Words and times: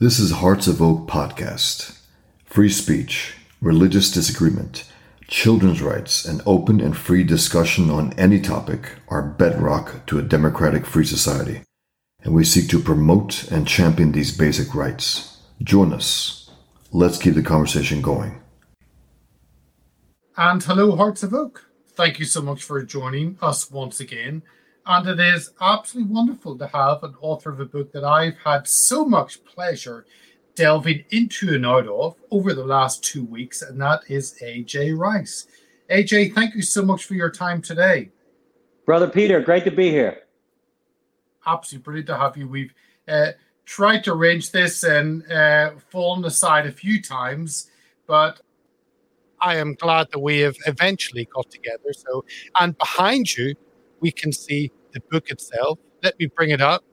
This 0.00 0.18
is 0.18 0.32
Hearts 0.32 0.66
of 0.66 0.82
Oak 0.82 1.06
podcast. 1.06 2.00
Free 2.46 2.68
speech, 2.68 3.34
religious 3.60 4.10
disagreement, 4.10 4.90
children's 5.28 5.80
rights, 5.80 6.24
and 6.24 6.42
open 6.44 6.80
and 6.80 6.96
free 6.96 7.22
discussion 7.22 7.90
on 7.90 8.12
any 8.14 8.40
topic 8.40 8.96
are 9.06 9.22
bedrock 9.22 10.04
to 10.06 10.18
a 10.18 10.22
democratic 10.22 10.84
free 10.84 11.04
society, 11.04 11.62
and 12.24 12.34
we 12.34 12.42
seek 12.42 12.68
to 12.70 12.80
promote 12.80 13.48
and 13.52 13.68
champion 13.68 14.10
these 14.10 14.36
basic 14.36 14.74
rights. 14.74 15.38
Join 15.62 15.92
us. 15.92 16.50
Let's 16.90 17.16
keep 17.16 17.34
the 17.34 17.42
conversation 17.44 18.02
going. 18.02 18.42
And 20.36 20.60
hello, 20.60 20.96
Hearts 20.96 21.22
of 21.22 21.32
Oak. 21.32 21.70
Thank 21.92 22.18
you 22.18 22.24
so 22.24 22.42
much 22.42 22.64
for 22.64 22.82
joining 22.82 23.38
us 23.40 23.70
once 23.70 24.00
again. 24.00 24.42
And 24.86 25.08
it 25.08 25.20
is 25.20 25.50
absolutely 25.60 26.12
wonderful 26.12 26.58
to 26.58 26.66
have 26.66 27.02
an 27.04 27.14
author 27.20 27.50
of 27.50 27.60
a 27.60 27.64
book 27.64 27.92
that 27.92 28.04
I've 28.04 28.36
had 28.44 28.68
so 28.68 29.04
much 29.04 29.42
pleasure 29.44 30.04
delving 30.54 31.04
into 31.10 31.54
and 31.54 31.66
out 31.66 31.88
of 31.88 32.16
over 32.30 32.54
the 32.54 32.64
last 32.64 33.02
two 33.02 33.24
weeks, 33.24 33.62
and 33.62 33.80
that 33.80 34.02
is 34.08 34.38
AJ 34.42 34.96
Rice. 34.96 35.46
AJ, 35.90 36.34
thank 36.34 36.54
you 36.54 36.62
so 36.62 36.84
much 36.84 37.04
for 37.04 37.14
your 37.14 37.30
time 37.30 37.60
today. 37.60 38.10
Brother 38.86 39.08
Peter, 39.08 39.40
great 39.40 39.64
to 39.64 39.70
be 39.70 39.90
here. 39.90 40.20
Absolutely 41.46 41.82
brilliant 41.82 42.06
to 42.08 42.16
have 42.16 42.36
you. 42.36 42.48
We've 42.48 42.74
uh, 43.08 43.32
tried 43.64 44.04
to 44.04 44.12
arrange 44.12 44.50
this 44.50 44.82
and 44.84 45.30
uh, 45.30 45.72
fallen 45.90 46.24
aside 46.24 46.66
a 46.66 46.72
few 46.72 47.02
times, 47.02 47.70
but 48.06 48.40
I 49.40 49.56
am 49.56 49.74
glad 49.74 50.08
that 50.12 50.20
we 50.20 50.40
have 50.40 50.56
eventually 50.66 51.26
got 51.34 51.50
together. 51.50 51.92
So, 51.92 52.24
and 52.60 52.76
behind 52.78 53.36
you, 53.36 53.54
we 54.04 54.12
can 54.12 54.32
see 54.32 54.70
the 54.92 55.00
book 55.10 55.30
itself. 55.30 55.78
Let 56.02 56.18
me 56.18 56.26
bring 56.26 56.50
it 56.50 56.60
up. 56.60 56.84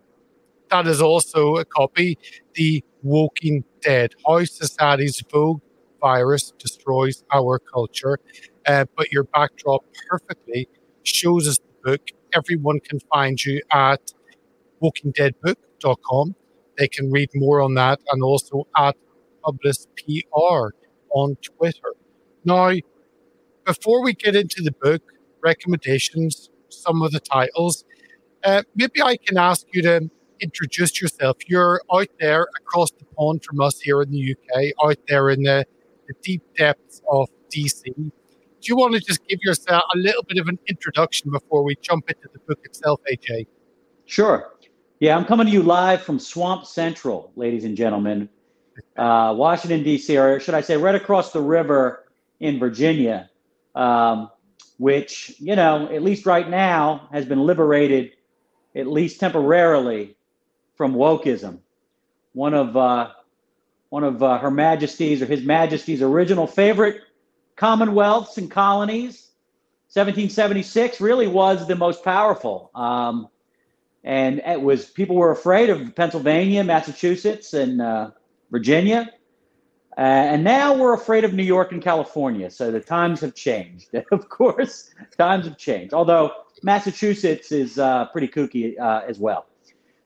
That 0.70 0.88
is 0.88 1.02
also 1.02 1.58
a 1.58 1.66
copy, 1.66 2.18
The 2.54 2.82
Woking 3.04 3.66
Dead 3.82 4.14
How 4.26 4.46
Society's 4.46 5.22
Woke 5.34 5.62
Virus 6.00 6.54
Destroys 6.58 7.26
Our 7.34 7.60
Culture. 7.60 8.18
Uh, 8.66 8.86
but 8.96 9.12
your 9.12 9.26
backdrop 9.26 9.84
perfectly 10.10 10.70
shows 11.04 11.50
us 11.50 11.58
the 11.58 11.92
book. 11.92 12.02
Everyone 12.34 12.80
can 12.80 13.02
find 13.14 13.44
you 13.44 13.62
at 13.74 14.14
wokingdeadbook.com. 14.82 16.36
They 16.78 16.88
can 16.88 17.12
read 17.12 17.30
more 17.36 17.60
on 17.60 17.74
that 17.74 18.00
and 18.10 18.24
also 18.24 18.68
at 18.78 18.96
Publius 19.44 19.86
PR 19.98 20.74
on 21.10 21.36
Twitter. 21.42 21.94
Now, 22.46 22.72
before 23.66 24.02
we 24.02 24.14
get 24.14 24.34
into 24.38 24.62
the 24.62 24.72
book, 24.72 25.02
recommendations, 25.44 26.51
some 26.82 27.02
of 27.02 27.12
the 27.12 27.20
titles. 27.20 27.86
Uh, 28.44 28.64
maybe 28.76 29.02
I 29.02 29.18
can 29.18 29.38
ask 29.38 29.68
you 29.74 29.82
to 29.84 30.10
introduce 30.40 31.02
yourself. 31.02 31.38
You're 31.48 31.82
out 31.94 32.10
there 32.20 32.48
across 32.60 32.92
the 32.92 33.06
pond 33.18 33.44
from 33.44 33.62
us 33.62 33.80
here 33.80 34.02
in 34.02 34.12
the 34.12 34.36
UK, 34.36 34.74
out 34.84 34.98
there 35.08 35.30
in 35.30 35.44
the, 35.44 35.66
the 36.08 36.14
deep 36.22 36.42
depths 36.58 37.02
of 37.12 37.30
DC. 37.54 37.84
Do 37.86 38.68
you 38.68 38.76
want 38.76 38.94
to 38.94 39.00
just 39.00 39.26
give 39.28 39.40
yourself 39.42 39.84
a 39.94 39.98
little 39.98 40.24
bit 40.24 40.38
of 40.38 40.48
an 40.48 40.60
introduction 40.68 41.32
before 41.32 41.64
we 41.64 41.76
jump 41.82 42.10
into 42.10 42.28
the 42.34 42.40
book 42.40 42.60
itself, 42.64 43.02
AJ? 43.12 43.48
Sure. 44.06 44.52
Yeah, 45.00 45.18
I'm 45.18 45.26
coming 45.26 45.48
to 45.48 45.52
you 45.52 45.64
live 45.64 46.04
from 46.04 46.20
Swamp 46.20 46.66
Central, 46.66 47.32
ladies 47.36 47.64
and 47.64 47.76
gentlemen, 47.76 48.30
uh, 48.98 49.34
Washington, 49.36 49.84
D.C., 49.84 50.16
or 50.16 50.40
should 50.40 50.54
I 50.54 50.62
say, 50.62 50.78
right 50.78 50.94
across 50.94 51.32
the 51.32 51.42
river 51.42 52.06
in 52.40 52.60
Virginia. 52.60 53.30
Um, 53.74 54.30
which, 54.82 55.36
you 55.38 55.56
know, 55.56 55.88
at 55.94 56.02
least 56.02 56.26
right 56.26 56.50
now 56.50 57.08
has 57.12 57.24
been 57.24 57.40
liberated, 57.40 58.14
at 58.76 58.88
least 58.88 59.20
temporarily, 59.20 60.18
from 60.76 60.96
wokeism. 60.96 61.60
One 62.34 62.56
of 62.56 62.76
uh, 62.76 63.12
one 63.90 64.04
of 64.04 64.24
uh, 64.24 64.40
Her 64.40 64.50
Majesty's 64.50 65.22
or 65.22 65.28
His 65.28 65.44
Majesty's 65.44 66.02
original 66.02 66.48
favorite 66.48 67.02
commonwealths 67.58 68.40
and 68.40 68.50
colonies, 68.50 69.30
1776, 69.94 71.00
really 71.00 71.28
was 71.28 71.68
the 71.68 71.76
most 71.76 72.04
powerful. 72.04 72.72
Um, 72.74 73.28
and 74.04 74.40
it 74.40 74.60
was 74.60 74.86
people 74.86 75.16
were 75.16 75.30
afraid 75.30 75.70
of 75.70 75.96
Pennsylvania, 75.96 76.64
Massachusetts, 76.64 77.54
and 77.54 77.84
uh, 77.84 78.10
Virginia. 78.50 79.12
Uh, 79.98 80.02
and 80.02 80.44
now 80.44 80.74
we're 80.74 80.94
afraid 80.94 81.24
of 81.26 81.34
New 81.34 81.44
York 81.44 81.74
and 81.74 81.82
California. 81.82 82.50
So 82.50 82.72
the 82.72 82.80
times 82.80 83.20
have 83.22 83.36
changed. 83.36 83.94
of 84.12 84.30
course, 84.30 84.92
times 85.18 85.46
have 85.46 85.58
changed. 85.58 85.94
Although 85.94 86.32
Massachusetts 86.64 87.52
is 87.52 87.78
uh, 87.78 88.06
pretty 88.06 88.28
kooky 88.28 88.80
uh, 88.80 89.02
as 89.08 89.20
well. 89.20 89.48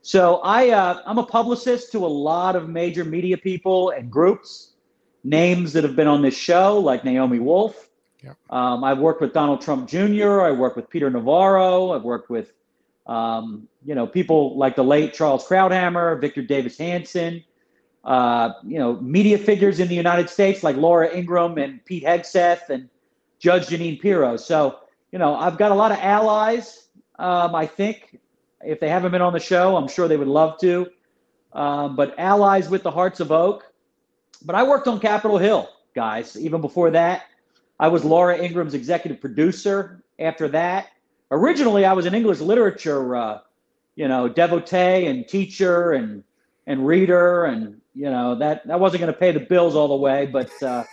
So 0.01 0.38
I, 0.44 0.69
uh, 0.69 1.01
I'm 1.06 1.18
a 1.18 1.25
publicist 1.25 1.91
to 1.94 2.06
a 2.06 2.07
lot 2.07 2.56
of 2.56 2.69
major 2.69 3.03
media 3.03 3.38
people 3.38 3.91
and 3.91 4.12
groups, 4.12 4.74
names 5.24 5.74
that 5.74 5.84
have 5.84 5.95
been 5.95 6.07
on 6.07 6.22
this 6.22 6.38
show, 6.38 6.79
like 6.79 7.03
Naomi 7.03 7.40
Wolf. 7.40 7.90
Yeah. 8.24 8.34
Um, 8.50 8.84
I've 8.84 9.00
worked 9.00 9.22
with 9.22 9.34
Donald 9.34 9.62
Trump 9.62 9.88
Jr. 9.88 10.41
I 10.41 10.51
worked 10.51 10.75
with 10.75 10.90
Peter 10.90 11.09
Navarro. 11.09 11.91
I've 11.91 12.03
worked 12.03 12.29
with, 12.29 12.53
um, 13.06 13.68
you 13.84 13.94
know, 13.94 14.07
people 14.07 14.57
like 14.57 14.75
the 14.75 14.84
late 14.84 15.13
Charles 15.13 15.47
Krauthammer, 15.47 16.19
Victor 16.19 16.41
Davis 16.41 16.78
Hanson 16.78 17.44
uh, 18.05 18.53
you 18.63 18.77
know, 18.77 18.95
media 19.01 19.38
figures 19.38 19.79
in 19.79 19.88
the 19.88 19.95
United 19.95 20.29
States 20.29 20.63
like 20.63 20.75
Laura 20.75 21.13
Ingraham 21.13 21.57
and 21.57 21.83
Pete 21.85 22.03
Hegseth 22.03 22.69
and 22.69 22.88
Judge 23.39 23.67
Jeanine 23.67 23.99
Pirro. 23.99 24.38
So, 24.38 24.79
you 25.11 25.17
know, 25.17 25.35
I've 25.35 25.57
got 25.57 25.71
a 25.71 25.75
lot 25.75 25.91
of 25.91 25.97
allies. 25.99 26.88
Um, 27.17 27.55
I 27.55 27.65
think 27.65 28.19
if 28.63 28.79
they 28.79 28.89
haven't 28.89 29.11
been 29.11 29.21
on 29.21 29.33
the 29.33 29.39
show, 29.39 29.75
I'm 29.75 29.88
sure 29.88 30.07
they 30.07 30.17
would 30.17 30.27
love 30.27 30.59
to. 30.59 30.88
Um, 31.53 31.95
but 31.95 32.13
allies 32.19 32.69
with 32.69 32.83
the 32.83 32.91
Hearts 32.91 33.19
of 33.19 33.31
Oak. 33.31 33.65
But 34.44 34.55
I 34.55 34.63
worked 34.63 34.88
on 34.88 34.99
Capitol 34.99 35.38
Hill, 35.38 35.67
guys. 35.95 36.38
Even 36.38 36.61
before 36.61 36.91
that, 36.91 37.23
I 37.79 37.88
was 37.88 38.05
Laura 38.05 38.38
Ingraham's 38.38 38.73
executive 38.75 39.19
producer. 39.19 40.03
After 40.19 40.47
that, 40.49 40.89
originally 41.31 41.85
I 41.85 41.94
was 41.94 42.05
an 42.05 42.13
English 42.13 42.39
literature, 42.39 43.15
uh, 43.15 43.39
you 43.95 44.07
know, 44.07 44.27
devotee 44.27 45.07
and 45.07 45.27
teacher 45.27 45.94
and 45.94 46.23
and 46.67 46.85
reader 46.85 47.45
and 47.45 47.81
you 47.95 48.09
know 48.09 48.35
that 48.35 48.67
that 48.67 48.79
wasn't 48.79 49.00
going 49.00 49.13
to 49.13 49.19
pay 49.19 49.31
the 49.31 49.39
bills 49.39 49.75
all 49.75 49.88
the 49.88 49.95
way 49.95 50.25
but 50.25 50.51
uh, 50.63 50.83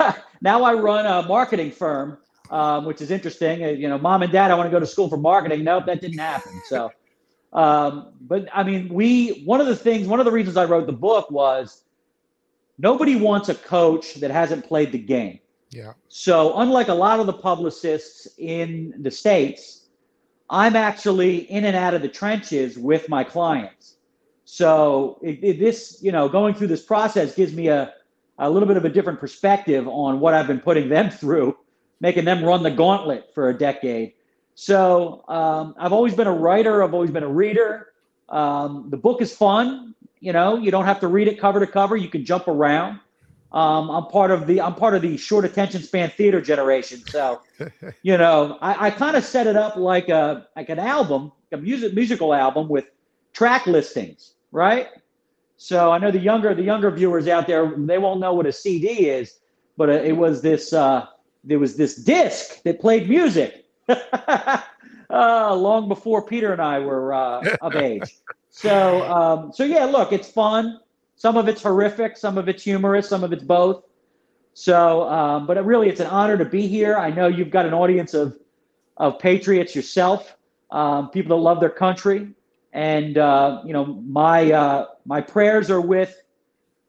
now 0.40 0.62
i 0.62 0.72
run 0.72 1.06
a 1.06 1.26
marketing 1.28 1.70
firm 1.70 2.18
um, 2.52 2.84
which 2.84 3.00
is 3.00 3.10
interesting. 3.10 3.64
Uh, 3.64 3.68
you 3.68 3.88
know 3.88 3.98
mom 3.98 4.22
and 4.22 4.30
dad 4.30 4.50
i 4.50 4.54
want 4.54 4.66
to 4.66 4.70
go 4.70 4.78
to 4.78 4.86
school 4.86 5.08
for 5.08 5.16
marketing. 5.16 5.64
Nope 5.64 5.86
that 5.86 6.00
didn't 6.00 6.18
happen. 6.18 6.60
So 6.62 6.92
um, 7.52 8.12
but 8.20 8.48
i 8.54 8.62
mean 8.62 8.92
we 8.92 9.42
one 9.44 9.60
of 9.60 9.66
the 9.66 9.74
things 9.76 10.06
one 10.06 10.20
of 10.20 10.26
the 10.26 10.32
reasons 10.32 10.56
i 10.56 10.64
wrote 10.64 10.86
the 10.86 10.92
book 10.92 11.30
was 11.30 11.82
nobody 12.78 13.16
wants 13.16 13.48
a 13.48 13.54
coach 13.54 14.14
that 14.14 14.30
hasn't 14.30 14.66
played 14.66 14.92
the 14.92 14.98
game. 14.98 15.40
Yeah. 15.70 15.94
So 16.08 16.58
unlike 16.58 16.88
a 16.88 16.94
lot 16.94 17.18
of 17.18 17.26
the 17.26 17.32
publicists 17.32 18.28
in 18.38 18.94
the 19.00 19.10
states 19.10 19.88
i'm 20.50 20.76
actually 20.76 21.50
in 21.50 21.64
and 21.64 21.74
out 21.74 21.94
of 21.94 22.02
the 22.02 22.08
trenches 22.08 22.76
with 22.76 23.08
my 23.08 23.24
clients 23.24 23.96
so 24.52 25.18
it, 25.22 25.42
it, 25.42 25.58
this, 25.58 25.96
you 26.02 26.12
know, 26.12 26.28
going 26.28 26.52
through 26.52 26.66
this 26.66 26.82
process 26.82 27.34
gives 27.34 27.54
me 27.54 27.68
a, 27.68 27.94
a 28.38 28.50
little 28.50 28.68
bit 28.68 28.76
of 28.76 28.84
a 28.84 28.90
different 28.90 29.18
perspective 29.18 29.88
on 29.88 30.20
what 30.20 30.34
I've 30.34 30.46
been 30.46 30.60
putting 30.60 30.88
them 30.90 31.08
through, 31.08 31.56
making 32.02 32.26
them 32.26 32.44
run 32.44 32.62
the 32.62 32.70
gauntlet 32.70 33.30
for 33.34 33.48
a 33.48 33.56
decade. 33.56 34.12
So 34.54 35.24
um, 35.26 35.74
I've 35.78 35.94
always 35.94 36.14
been 36.14 36.26
a 36.26 36.34
writer. 36.34 36.82
I've 36.82 36.92
always 36.92 37.10
been 37.10 37.22
a 37.22 37.30
reader. 37.30 37.94
Um, 38.28 38.88
the 38.90 38.98
book 38.98 39.22
is 39.22 39.34
fun. 39.34 39.94
You 40.20 40.34
know, 40.34 40.58
you 40.58 40.70
don't 40.70 40.84
have 40.84 41.00
to 41.00 41.08
read 41.08 41.28
it 41.28 41.40
cover 41.40 41.58
to 41.58 41.66
cover. 41.66 41.96
You 41.96 42.10
can 42.10 42.22
jump 42.22 42.46
around. 42.46 43.00
Um, 43.52 43.90
I'm 43.90 44.04
part 44.08 44.30
of 44.30 44.46
the 44.46 44.60
I'm 44.60 44.74
part 44.74 44.94
of 44.94 45.00
the 45.00 45.16
short 45.16 45.46
attention 45.46 45.82
span 45.82 46.10
theater 46.10 46.42
generation. 46.42 47.02
So, 47.06 47.40
you 48.02 48.18
know, 48.18 48.58
I, 48.60 48.88
I 48.88 48.90
kind 48.90 49.16
of 49.16 49.24
set 49.24 49.46
it 49.46 49.56
up 49.56 49.76
like 49.76 50.10
a 50.10 50.46
like 50.56 50.68
an 50.68 50.78
album, 50.78 51.32
a 51.52 51.56
music 51.56 51.94
musical 51.94 52.34
album 52.34 52.68
with 52.68 52.84
track 53.32 53.66
listings, 53.66 54.34
right? 54.52 54.88
So 55.56 55.90
I 55.90 55.98
know 55.98 56.10
the 56.10 56.18
younger 56.18 56.54
the 56.54 56.62
younger 56.62 56.90
viewers 56.90 57.26
out 57.26 57.46
there 57.46 57.74
they 57.76 57.98
won't 57.98 58.20
know 58.20 58.34
what 58.34 58.46
a 58.46 58.52
CD 58.52 59.08
is, 59.08 59.40
but 59.76 59.88
uh, 59.88 59.92
it 59.92 60.12
was 60.12 60.42
this 60.42 60.72
uh, 60.72 61.06
there 61.42 61.58
was 61.58 61.76
this 61.76 61.96
disc 61.96 62.62
that 62.62 62.80
played 62.80 63.08
music 63.08 63.64
uh, 63.88 64.60
long 65.10 65.88
before 65.88 66.22
Peter 66.22 66.52
and 66.52 66.62
I 66.62 66.78
were 66.78 67.12
uh, 67.14 67.56
of 67.60 67.74
age. 67.74 68.18
So 68.50 69.02
um, 69.10 69.52
so 69.52 69.64
yeah, 69.64 69.84
look, 69.84 70.12
it's 70.12 70.28
fun. 70.28 70.80
Some 71.16 71.36
of 71.36 71.48
it's 71.48 71.62
horrific, 71.62 72.16
some 72.16 72.36
of 72.38 72.48
it's 72.48 72.62
humorous, 72.62 73.08
some 73.08 73.24
of 73.24 73.32
it's 73.32 73.44
both. 73.44 73.84
So, 74.54 75.08
um, 75.08 75.46
but 75.46 75.56
it 75.56 75.60
really, 75.60 75.88
it's 75.88 76.00
an 76.00 76.08
honor 76.08 76.36
to 76.36 76.44
be 76.44 76.66
here. 76.66 76.96
I 76.96 77.10
know 77.10 77.26
you've 77.28 77.50
got 77.50 77.66
an 77.66 77.72
audience 77.72 78.14
of 78.14 78.36
of 78.98 79.18
patriots 79.18 79.74
yourself, 79.74 80.36
um, 80.70 81.08
people 81.08 81.36
that 81.36 81.42
love 81.42 81.60
their 81.60 81.70
country, 81.70 82.28
and 82.72 83.18
uh, 83.18 83.62
you 83.64 83.72
know, 83.72 83.84
my 83.84 84.50
uh, 84.50 84.86
my 85.04 85.20
prayers 85.20 85.70
are 85.70 85.80
with 85.80 86.22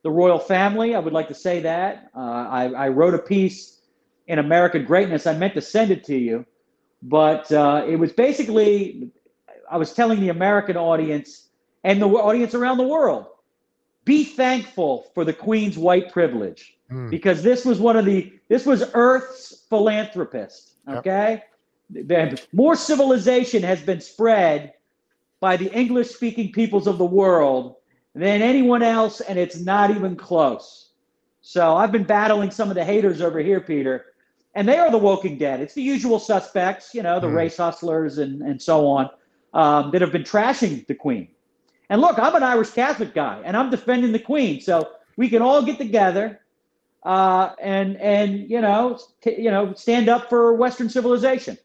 the 0.03 0.11
royal 0.11 0.39
family. 0.39 0.95
I 0.95 0.99
would 0.99 1.13
like 1.13 1.27
to 1.27 1.33
say 1.33 1.61
that. 1.61 2.09
Uh, 2.15 2.19
I, 2.19 2.71
I, 2.71 2.87
wrote 2.89 3.13
a 3.13 3.19
piece 3.19 3.81
in 4.27 4.39
American 4.39 4.85
Greatness. 4.85 5.25
I 5.25 5.35
meant 5.35 5.53
to 5.53 5.61
send 5.61 5.91
it 5.91 6.03
to 6.05 6.17
you, 6.17 6.45
but 7.01 7.51
uh, 7.51 7.85
it 7.87 7.97
was 7.97 8.11
basically 8.13 9.11
I 9.69 9.77
was 9.77 9.93
telling 9.93 10.19
the 10.19 10.29
American 10.29 10.77
audience 10.77 11.47
and 11.83 12.01
the 12.01 12.07
audience 12.07 12.53
around 12.53 12.77
the 12.77 12.87
world 12.87 13.27
be 14.05 14.23
thankful 14.23 15.11
for 15.13 15.23
the 15.25 15.33
Queen's 15.33 15.77
white 15.77 16.11
privilege 16.11 16.75
mm. 16.91 17.09
because 17.09 17.43
this 17.43 17.65
was 17.65 17.79
one 17.79 17.97
of 17.97 18.05
the 18.05 18.31
this 18.47 18.65
was 18.65 18.83
Earth's 18.93 19.65
philanthropist. 19.69 20.71
Okay, 20.87 21.43
yep. 21.89 22.39
more 22.51 22.75
civilization 22.75 23.63
has 23.63 23.81
been 23.81 24.01
spread 24.01 24.73
by 25.43 25.57
the 25.57 25.69
English 25.77 26.09
speaking 26.09 26.53
peoples 26.53 26.87
of 26.87 26.97
the 26.97 27.03
world 27.03 27.75
than 28.15 28.41
anyone 28.41 28.81
else, 28.81 29.19
and 29.19 29.37
it's 29.37 29.59
not 29.59 29.89
even 29.89 30.15
close. 30.15 30.91
So 31.41 31.75
I've 31.75 31.91
been 31.91 32.05
battling 32.05 32.49
some 32.49 32.69
of 32.69 32.75
the 32.75 32.85
haters 32.85 33.19
over 33.21 33.39
here, 33.39 33.59
Peter, 33.59 34.05
and 34.55 34.65
they 34.65 34.77
are 34.77 34.89
the 34.89 34.97
Woking 34.97 35.37
Dead. 35.37 35.59
It's 35.59 35.73
the 35.73 35.81
usual 35.81 36.17
suspects, 36.17 36.95
you 36.95 37.03
know, 37.03 37.19
the 37.19 37.27
mm. 37.27 37.35
race 37.35 37.57
hustlers 37.57 38.19
and 38.19 38.41
and 38.41 38.61
so 38.61 38.87
on 38.87 39.09
um, 39.53 39.91
that 39.91 39.99
have 39.99 40.13
been 40.13 40.23
trashing 40.23 40.87
the 40.87 40.95
Queen. 40.95 41.27
And 41.89 41.99
look, 41.99 42.17
I'm 42.17 42.35
an 42.35 42.43
Irish 42.43 42.69
Catholic 42.69 43.13
guy, 43.13 43.41
and 43.43 43.57
I'm 43.57 43.69
defending 43.69 44.13
the 44.13 44.19
Queen, 44.19 44.61
so 44.61 44.91
we 45.17 45.27
can 45.27 45.41
all 45.41 45.61
get 45.61 45.77
together 45.77 46.39
uh, 47.03 47.49
and 47.61 47.97
and 47.97 48.49
you 48.49 48.61
know 48.61 48.97
t- 49.21 49.41
you 49.41 49.51
know 49.51 49.73
stand 49.73 50.07
up 50.07 50.29
for 50.29 50.53
Western 50.53 50.87
civilization. 50.87 51.57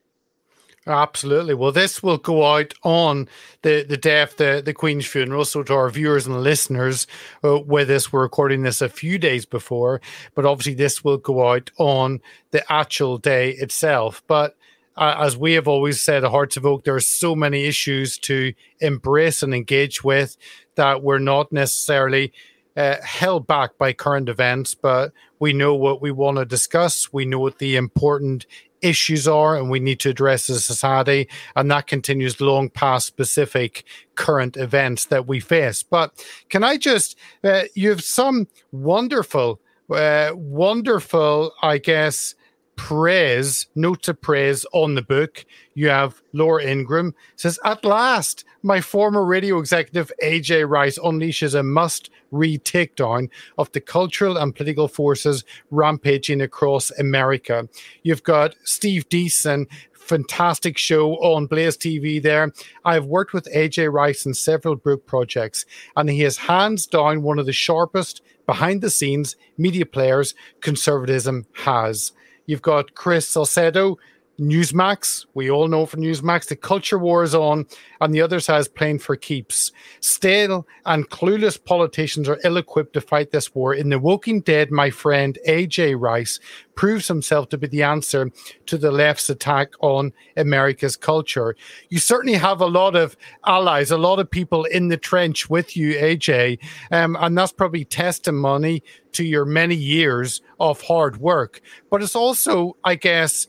Absolutely. 0.89 1.53
Well, 1.53 1.71
this 1.71 2.03
will 2.03 2.17
go 2.17 2.45
out 2.47 2.73
on 2.83 3.29
the, 3.61 3.85
the 3.87 3.99
day 3.99 4.23
of 4.23 4.35
the, 4.37 4.63
the 4.65 4.73
Queen's 4.73 5.05
funeral. 5.07 5.45
So, 5.45 5.63
to 5.63 5.75
our 5.75 5.91
viewers 5.91 6.27
and 6.27 6.43
listeners 6.43 7.07
uh, 7.45 7.61
with 7.61 7.91
us, 7.91 8.11
we're 8.11 8.23
recording 8.23 8.63
this 8.63 8.81
a 8.81 8.89
few 8.89 9.19
days 9.19 9.45
before, 9.45 10.01
but 10.35 10.47
obviously, 10.47 10.75
this 10.75 11.05
will 11.05 11.19
go 11.19 11.53
out 11.53 11.71
on 11.79 12.21
the 12.53 12.73
actual 12.73 13.19
day 13.19 13.51
itself. 13.53 14.23
But 14.27 14.57
uh, 14.97 15.17
as 15.19 15.37
we 15.37 15.53
have 15.53 15.69
always 15.69 16.03
said 16.03 16.25
at 16.25 16.31
Hearts 16.31 16.57
of 16.57 16.65
Oak, 16.65 16.85
there 16.85 16.95
are 16.95 17.01
so 17.01 17.37
many 17.37 17.67
issues 17.67 18.17
to 18.21 18.55
embrace 18.81 19.43
and 19.43 19.55
engage 19.55 20.03
with 20.03 20.39
that 20.77 21.03
we're 21.03 21.19
not 21.19 21.53
necessarily 21.53 22.33
uh, 22.79 22.97
held 23.03 23.47
back 23.47 23.77
by 23.77 23.93
current 23.93 24.29
events, 24.29 24.75
but 24.75 25.13
we 25.39 25.53
know 25.53 25.75
what 25.75 26.01
we 26.01 26.13
want 26.13 26.39
to 26.39 26.45
discuss. 26.45 27.13
We 27.13 27.27
know 27.27 27.41
what 27.41 27.59
the 27.59 27.77
important 27.77 28.47
issues 28.83 29.27
are 29.27 29.57
and 29.57 29.71
we 29.71 29.81
need 29.81 30.01
to 30.01 30.11
address 30.11 30.49
as 30.51 30.57
a 30.57 30.61
society 30.61 31.29
and 31.57 31.71
that 31.71 31.87
continues 31.87 32.41
long 32.41 32.71
past 32.71 33.07
specific 33.07 33.85
current 34.15 34.57
events 34.57 35.07
that 35.07 35.27
we 35.27 35.41
face. 35.41 35.83
But 35.83 36.25
can 36.49 36.65
i 36.65 36.77
just 36.77 37.17
uh, 37.45 37.63
you 37.75 37.91
have 37.91 38.03
some 38.03 38.49
wonderful 38.73 39.61
uh, 39.91 40.31
wonderful 40.35 41.53
i 41.63 41.79
guess 41.79 42.35
praise, 42.79 43.67
note 43.75 44.09
of 44.09 44.19
praise 44.23 44.65
on 44.73 44.95
the 44.95 45.03
book. 45.03 45.45
You 45.75 45.89
have 45.91 46.23
Laura 46.33 46.65
Ingraham 46.65 47.15
says, 47.37 47.59
At 47.65 47.85
last, 47.85 48.45
my 48.63 48.81
former 48.81 49.27
radio 49.27 49.59
executive 49.59 50.11
AJ 50.23 50.67
Rice 50.71 50.99
unleashes 50.99 51.59
a 51.59 51.63
must 51.63 52.09
read 52.31 52.65
takedown 52.65 53.29
of 53.59 53.71
the 53.73 53.81
cultural 53.81 54.39
and 54.39 54.55
political 54.55 54.89
forces 54.89 55.45
rampaging 55.71 56.41
across 56.41 56.91
America. 56.93 57.69
You've 58.03 58.23
got 58.23 58.55
Steve 58.65 59.09
Deason 59.09 59.67
fantastic 59.93 60.79
show 60.79 61.17
on 61.17 61.47
Blaze 61.47 61.77
TV 61.77 62.23
there. 62.23 62.51
I've 62.85 63.05
worked 63.05 63.35
with 63.35 63.53
AJ 63.55 63.93
Rice 63.93 64.25
in 64.25 64.33
several 64.33 64.77
book 64.77 65.05
projects, 65.05 65.67
and 65.97 66.09
he 66.09 66.23
is 66.23 66.39
hands 66.39 66.87
down 66.87 67.23
one 67.23 67.39
of 67.39 67.45
the 67.45 67.53
sharpest 67.53 68.23
behind 68.47 68.81
the 68.81 68.89
scenes 68.89 69.37
media 69.59 69.85
players 69.85 70.35
conservatism 70.63 71.45
has. 71.53 72.13
You've 72.49 72.63
got 72.63 72.95
Chris 72.95 73.29
Salcedo, 73.29 73.99
Newsmax. 74.39 75.27
We 75.35 75.51
all 75.51 75.69
know 75.69 75.87
from 75.87 76.01
Newsmax 76.01 76.47
the 76.49 76.57
culture 76.57 76.99
war 76.99 77.23
is 77.23 77.35
on, 77.35 77.67
and 78.01 78.15
the 78.15 78.21
other 78.21 78.41
side 78.41 78.61
is 78.61 78.69
playing 78.69 79.01
for 79.01 79.17
keeps. 79.17 79.73
Stale 80.01 80.67
and 80.87 81.09
clueless 81.11 81.63
politicians 81.63 82.29
are 82.29 82.39
ill 82.45 82.57
equipped 82.57 82.93
to 82.95 83.01
fight 83.01 83.31
this 83.31 83.55
war. 83.55 83.75
In 83.75 83.89
The 83.89 83.99
Woking 83.99 84.41
Dead, 84.41 84.71
my 84.71 84.91
friend 84.91 85.39
AJ 85.47 86.01
Rice 86.01 86.39
proves 86.77 87.09
himself 87.09 87.49
to 87.49 87.59
be 87.59 87.67
the 87.67 87.83
answer 87.83 88.31
to 88.67 88.79
the 88.79 88.93
left's 88.93 89.29
attack 89.29 89.73
on 89.81 90.13
America's 90.37 90.97
culture. 90.97 91.57
You 91.89 91.99
certainly 91.99 92.39
have 92.39 92.61
a 92.61 92.67
lot 92.67 92.95
of 92.95 93.17
allies, 93.47 93.91
a 93.91 93.99
lot 93.99 94.21
of 94.21 94.31
people 94.31 94.65
in 94.65 94.87
the 94.87 94.97
trench 94.97 95.51
with 95.51 95.77
you, 95.77 95.95
AJ, 95.95 96.61
um, 96.93 97.17
and 97.19 97.37
that's 97.37 97.53
probably 97.53 97.85
testimony 97.85 98.85
to 99.13 99.25
your 99.25 99.45
many 99.45 99.75
years 99.75 100.41
of 100.61 100.81
hard 100.83 101.17
work. 101.17 101.61
But 101.91 102.03
it's 102.03 102.15
also, 102.15 102.77
I 102.85 102.95
guess, 102.95 103.49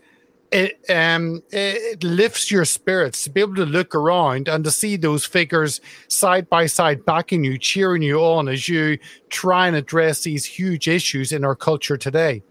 it 0.51 0.79
um 0.89 1.43
it 1.51 2.03
lifts 2.03 2.49
your 2.49 2.65
spirits 2.65 3.23
to 3.23 3.29
be 3.29 3.41
able 3.41 3.55
to 3.55 3.65
look 3.65 3.93
around 3.93 4.47
and 4.47 4.63
to 4.63 4.71
see 4.71 4.95
those 4.95 5.25
figures 5.25 5.79
side 6.07 6.49
by 6.49 6.65
side 6.65 7.05
backing 7.05 7.43
you 7.43 7.57
cheering 7.57 8.01
you 8.01 8.19
on 8.19 8.47
as 8.47 8.67
you 8.67 8.97
try 9.29 9.67
and 9.67 9.75
address 9.75 10.23
these 10.23 10.45
huge 10.45 10.87
issues 10.87 11.31
in 11.31 11.43
our 11.43 11.55
culture 11.55 11.97
today. 11.97 12.41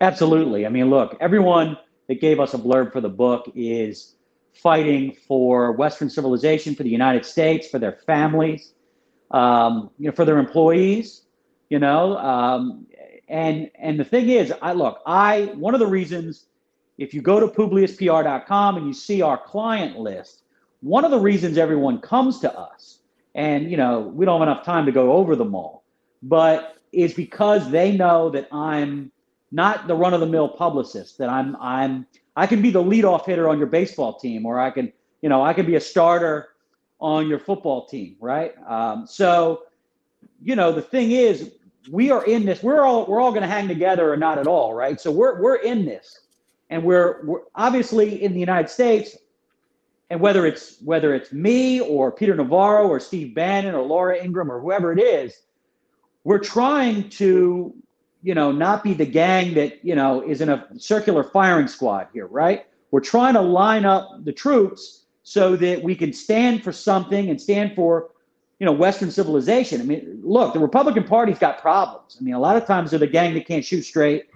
Absolutely. 0.00 0.66
I 0.66 0.68
mean 0.68 0.90
look 0.90 1.16
everyone 1.20 1.78
that 2.08 2.20
gave 2.20 2.40
us 2.40 2.54
a 2.54 2.58
blurb 2.58 2.92
for 2.92 3.00
the 3.00 3.08
book 3.08 3.50
is 3.54 4.14
fighting 4.52 5.16
for 5.26 5.72
western 5.72 6.10
civilization 6.10 6.74
for 6.74 6.82
the 6.82 6.90
united 6.90 7.24
states 7.24 7.68
for 7.68 7.78
their 7.78 7.92
families 8.06 8.72
um, 9.30 9.90
you 9.98 10.06
know 10.06 10.12
for 10.12 10.24
their 10.24 10.38
employees 10.38 11.22
you 11.68 11.78
know 11.78 12.16
um, 12.18 12.86
and 13.28 13.70
and 13.78 14.00
the 14.00 14.04
thing 14.04 14.28
is 14.30 14.52
i 14.62 14.72
look 14.72 15.00
i 15.06 15.52
one 15.54 15.74
of 15.74 15.80
the 15.80 15.86
reasons 15.86 16.46
if 16.98 17.14
you 17.14 17.22
go 17.22 17.40
to 17.40 17.46
publiuspr.com 17.46 18.76
and 18.76 18.86
you 18.86 18.92
see 18.92 19.22
our 19.22 19.38
client 19.38 19.98
list 19.98 20.42
one 20.80 21.04
of 21.04 21.10
the 21.10 21.18
reasons 21.18 21.56
everyone 21.56 22.00
comes 22.00 22.40
to 22.40 22.52
us 22.58 22.98
and 23.34 23.70
you 23.70 23.76
know 23.76 24.00
we 24.00 24.26
don't 24.26 24.40
have 24.40 24.48
enough 24.48 24.64
time 24.64 24.84
to 24.86 24.92
go 24.92 25.12
over 25.12 25.34
them 25.34 25.54
all 25.54 25.84
but 26.22 26.76
is 26.92 27.14
because 27.14 27.70
they 27.70 27.96
know 27.96 28.28
that 28.30 28.48
i'm 28.52 29.10
not 29.50 29.86
the 29.86 29.94
run 29.94 30.12
of 30.12 30.20
the 30.20 30.26
mill 30.26 30.48
publicist 30.48 31.18
that 31.18 31.28
i'm 31.28 31.56
i'm 31.60 32.06
i 32.36 32.46
can 32.46 32.60
be 32.60 32.70
the 32.70 32.82
leadoff 32.82 33.24
hitter 33.24 33.48
on 33.48 33.58
your 33.58 33.66
baseball 33.66 34.18
team 34.18 34.44
or 34.44 34.58
i 34.58 34.70
can 34.70 34.92
you 35.22 35.28
know 35.28 35.42
i 35.42 35.52
can 35.52 35.66
be 35.66 35.76
a 35.76 35.80
starter 35.80 36.50
on 37.00 37.28
your 37.28 37.38
football 37.38 37.86
team 37.86 38.16
right 38.20 38.54
um, 38.68 39.06
so 39.06 39.62
you 40.42 40.56
know 40.56 40.72
the 40.72 40.82
thing 40.82 41.12
is 41.12 41.52
we 41.90 42.10
are 42.10 42.24
in 42.24 42.44
this. 42.44 42.62
We're 42.62 42.82
all 42.82 43.06
we're 43.06 43.20
all 43.20 43.30
going 43.30 43.42
to 43.42 43.48
hang 43.48 43.68
together 43.68 44.12
or 44.12 44.16
not 44.16 44.38
at 44.38 44.46
all, 44.46 44.74
right? 44.74 45.00
So 45.00 45.10
we're 45.10 45.40
we're 45.40 45.56
in 45.56 45.84
this, 45.84 46.20
and 46.70 46.82
we're 46.82 47.24
we're 47.24 47.40
obviously 47.54 48.22
in 48.22 48.32
the 48.32 48.40
United 48.40 48.68
States. 48.68 49.16
And 50.10 50.20
whether 50.20 50.46
it's 50.46 50.80
whether 50.82 51.14
it's 51.14 51.32
me 51.32 51.80
or 51.80 52.10
Peter 52.10 52.34
Navarro 52.34 52.88
or 52.88 52.98
Steve 52.98 53.34
Bannon 53.34 53.74
or 53.74 53.82
Laura 53.82 54.22
Ingraham 54.22 54.50
or 54.50 54.60
whoever 54.60 54.92
it 54.92 55.00
is, 55.00 55.42
we're 56.24 56.38
trying 56.38 57.10
to, 57.10 57.74
you 58.22 58.34
know, 58.34 58.50
not 58.50 58.82
be 58.82 58.94
the 58.94 59.04
gang 59.04 59.54
that 59.54 59.84
you 59.84 59.94
know 59.94 60.22
is 60.22 60.40
in 60.40 60.48
a 60.48 60.66
circular 60.78 61.24
firing 61.24 61.68
squad 61.68 62.08
here, 62.12 62.26
right? 62.26 62.66
We're 62.90 63.00
trying 63.00 63.34
to 63.34 63.42
line 63.42 63.84
up 63.84 64.24
the 64.24 64.32
troops 64.32 65.04
so 65.24 65.56
that 65.56 65.82
we 65.82 65.94
can 65.94 66.12
stand 66.14 66.64
for 66.64 66.72
something 66.72 67.28
and 67.28 67.38
stand 67.38 67.74
for 67.74 68.10
you 68.58 68.64
know, 68.64 68.72
Western 68.72 69.10
civilization. 69.10 69.80
I 69.80 69.84
mean, 69.84 70.20
look, 70.22 70.52
the 70.52 70.58
Republican 70.58 71.04
Party's 71.04 71.38
got 71.38 71.60
problems. 71.60 72.16
I 72.18 72.24
mean, 72.24 72.34
a 72.34 72.40
lot 72.40 72.56
of 72.56 72.66
times 72.66 72.90
they're 72.90 72.98
the 72.98 73.06
gang 73.06 73.34
that 73.34 73.46
can't 73.46 73.64
shoot 73.64 73.82
straight. 73.82 74.26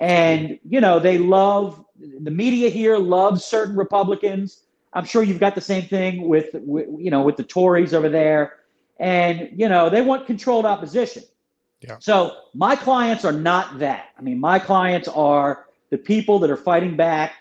And, 0.00 0.58
you 0.68 0.80
know, 0.80 0.98
they 0.98 1.18
love 1.18 1.84
the 2.00 2.30
media 2.30 2.70
here 2.70 2.96
loves 2.96 3.44
certain 3.44 3.76
Republicans. 3.76 4.62
I'm 4.92 5.04
sure 5.04 5.22
you've 5.22 5.38
got 5.38 5.54
the 5.54 5.60
same 5.60 5.82
thing 5.82 6.26
with, 6.26 6.48
with 6.54 6.88
you 6.98 7.10
know, 7.10 7.22
with 7.22 7.36
the 7.36 7.44
Tories 7.44 7.94
over 7.94 8.08
there. 8.08 8.60
And, 8.98 9.50
you 9.54 9.68
know, 9.68 9.88
they 9.88 10.02
want 10.02 10.26
controlled 10.26 10.66
opposition. 10.66 11.22
Yeah. 11.80 11.96
So 12.00 12.36
my 12.54 12.76
clients 12.76 13.24
are 13.24 13.32
not 13.32 13.78
that. 13.78 14.08
I 14.18 14.22
mean, 14.22 14.40
my 14.40 14.58
clients 14.58 15.08
are 15.08 15.66
the 15.90 15.98
people 15.98 16.38
that 16.40 16.50
are 16.50 16.56
fighting 16.56 16.96
back. 16.96 17.34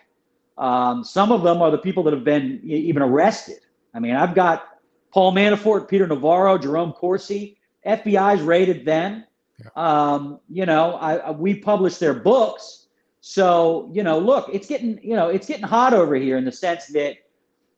Um, 0.57 1.03
some 1.03 1.31
of 1.31 1.43
them 1.43 1.61
are 1.61 1.71
the 1.71 1.77
people 1.77 2.03
that 2.03 2.13
have 2.13 2.23
been 2.23 2.61
even 2.63 3.01
arrested. 3.01 3.59
I 3.93 3.99
mean, 3.99 4.15
I've 4.15 4.35
got 4.35 4.79
Paul 5.11 5.33
Manafort, 5.33 5.87
Peter 5.87 6.07
Navarro, 6.07 6.57
Jerome 6.57 6.93
Corsi. 6.93 7.57
FBI's 7.85 8.41
raided 8.41 8.85
them. 8.85 9.23
Yeah. 9.63 9.69
Um, 9.75 10.39
you 10.49 10.65
know, 10.65 10.95
I, 10.95 11.17
I, 11.17 11.31
we 11.31 11.55
publish 11.55 11.97
their 11.97 12.13
books. 12.13 12.87
So, 13.21 13.89
you 13.93 14.03
know, 14.03 14.17
look, 14.17 14.49
it's 14.51 14.67
getting, 14.67 14.99
you 15.03 15.15
know, 15.15 15.29
it's 15.29 15.47
getting 15.47 15.65
hot 15.65 15.93
over 15.93 16.15
here 16.15 16.37
in 16.37 16.45
the 16.45 16.51
sense 16.51 16.87
that, 16.87 17.17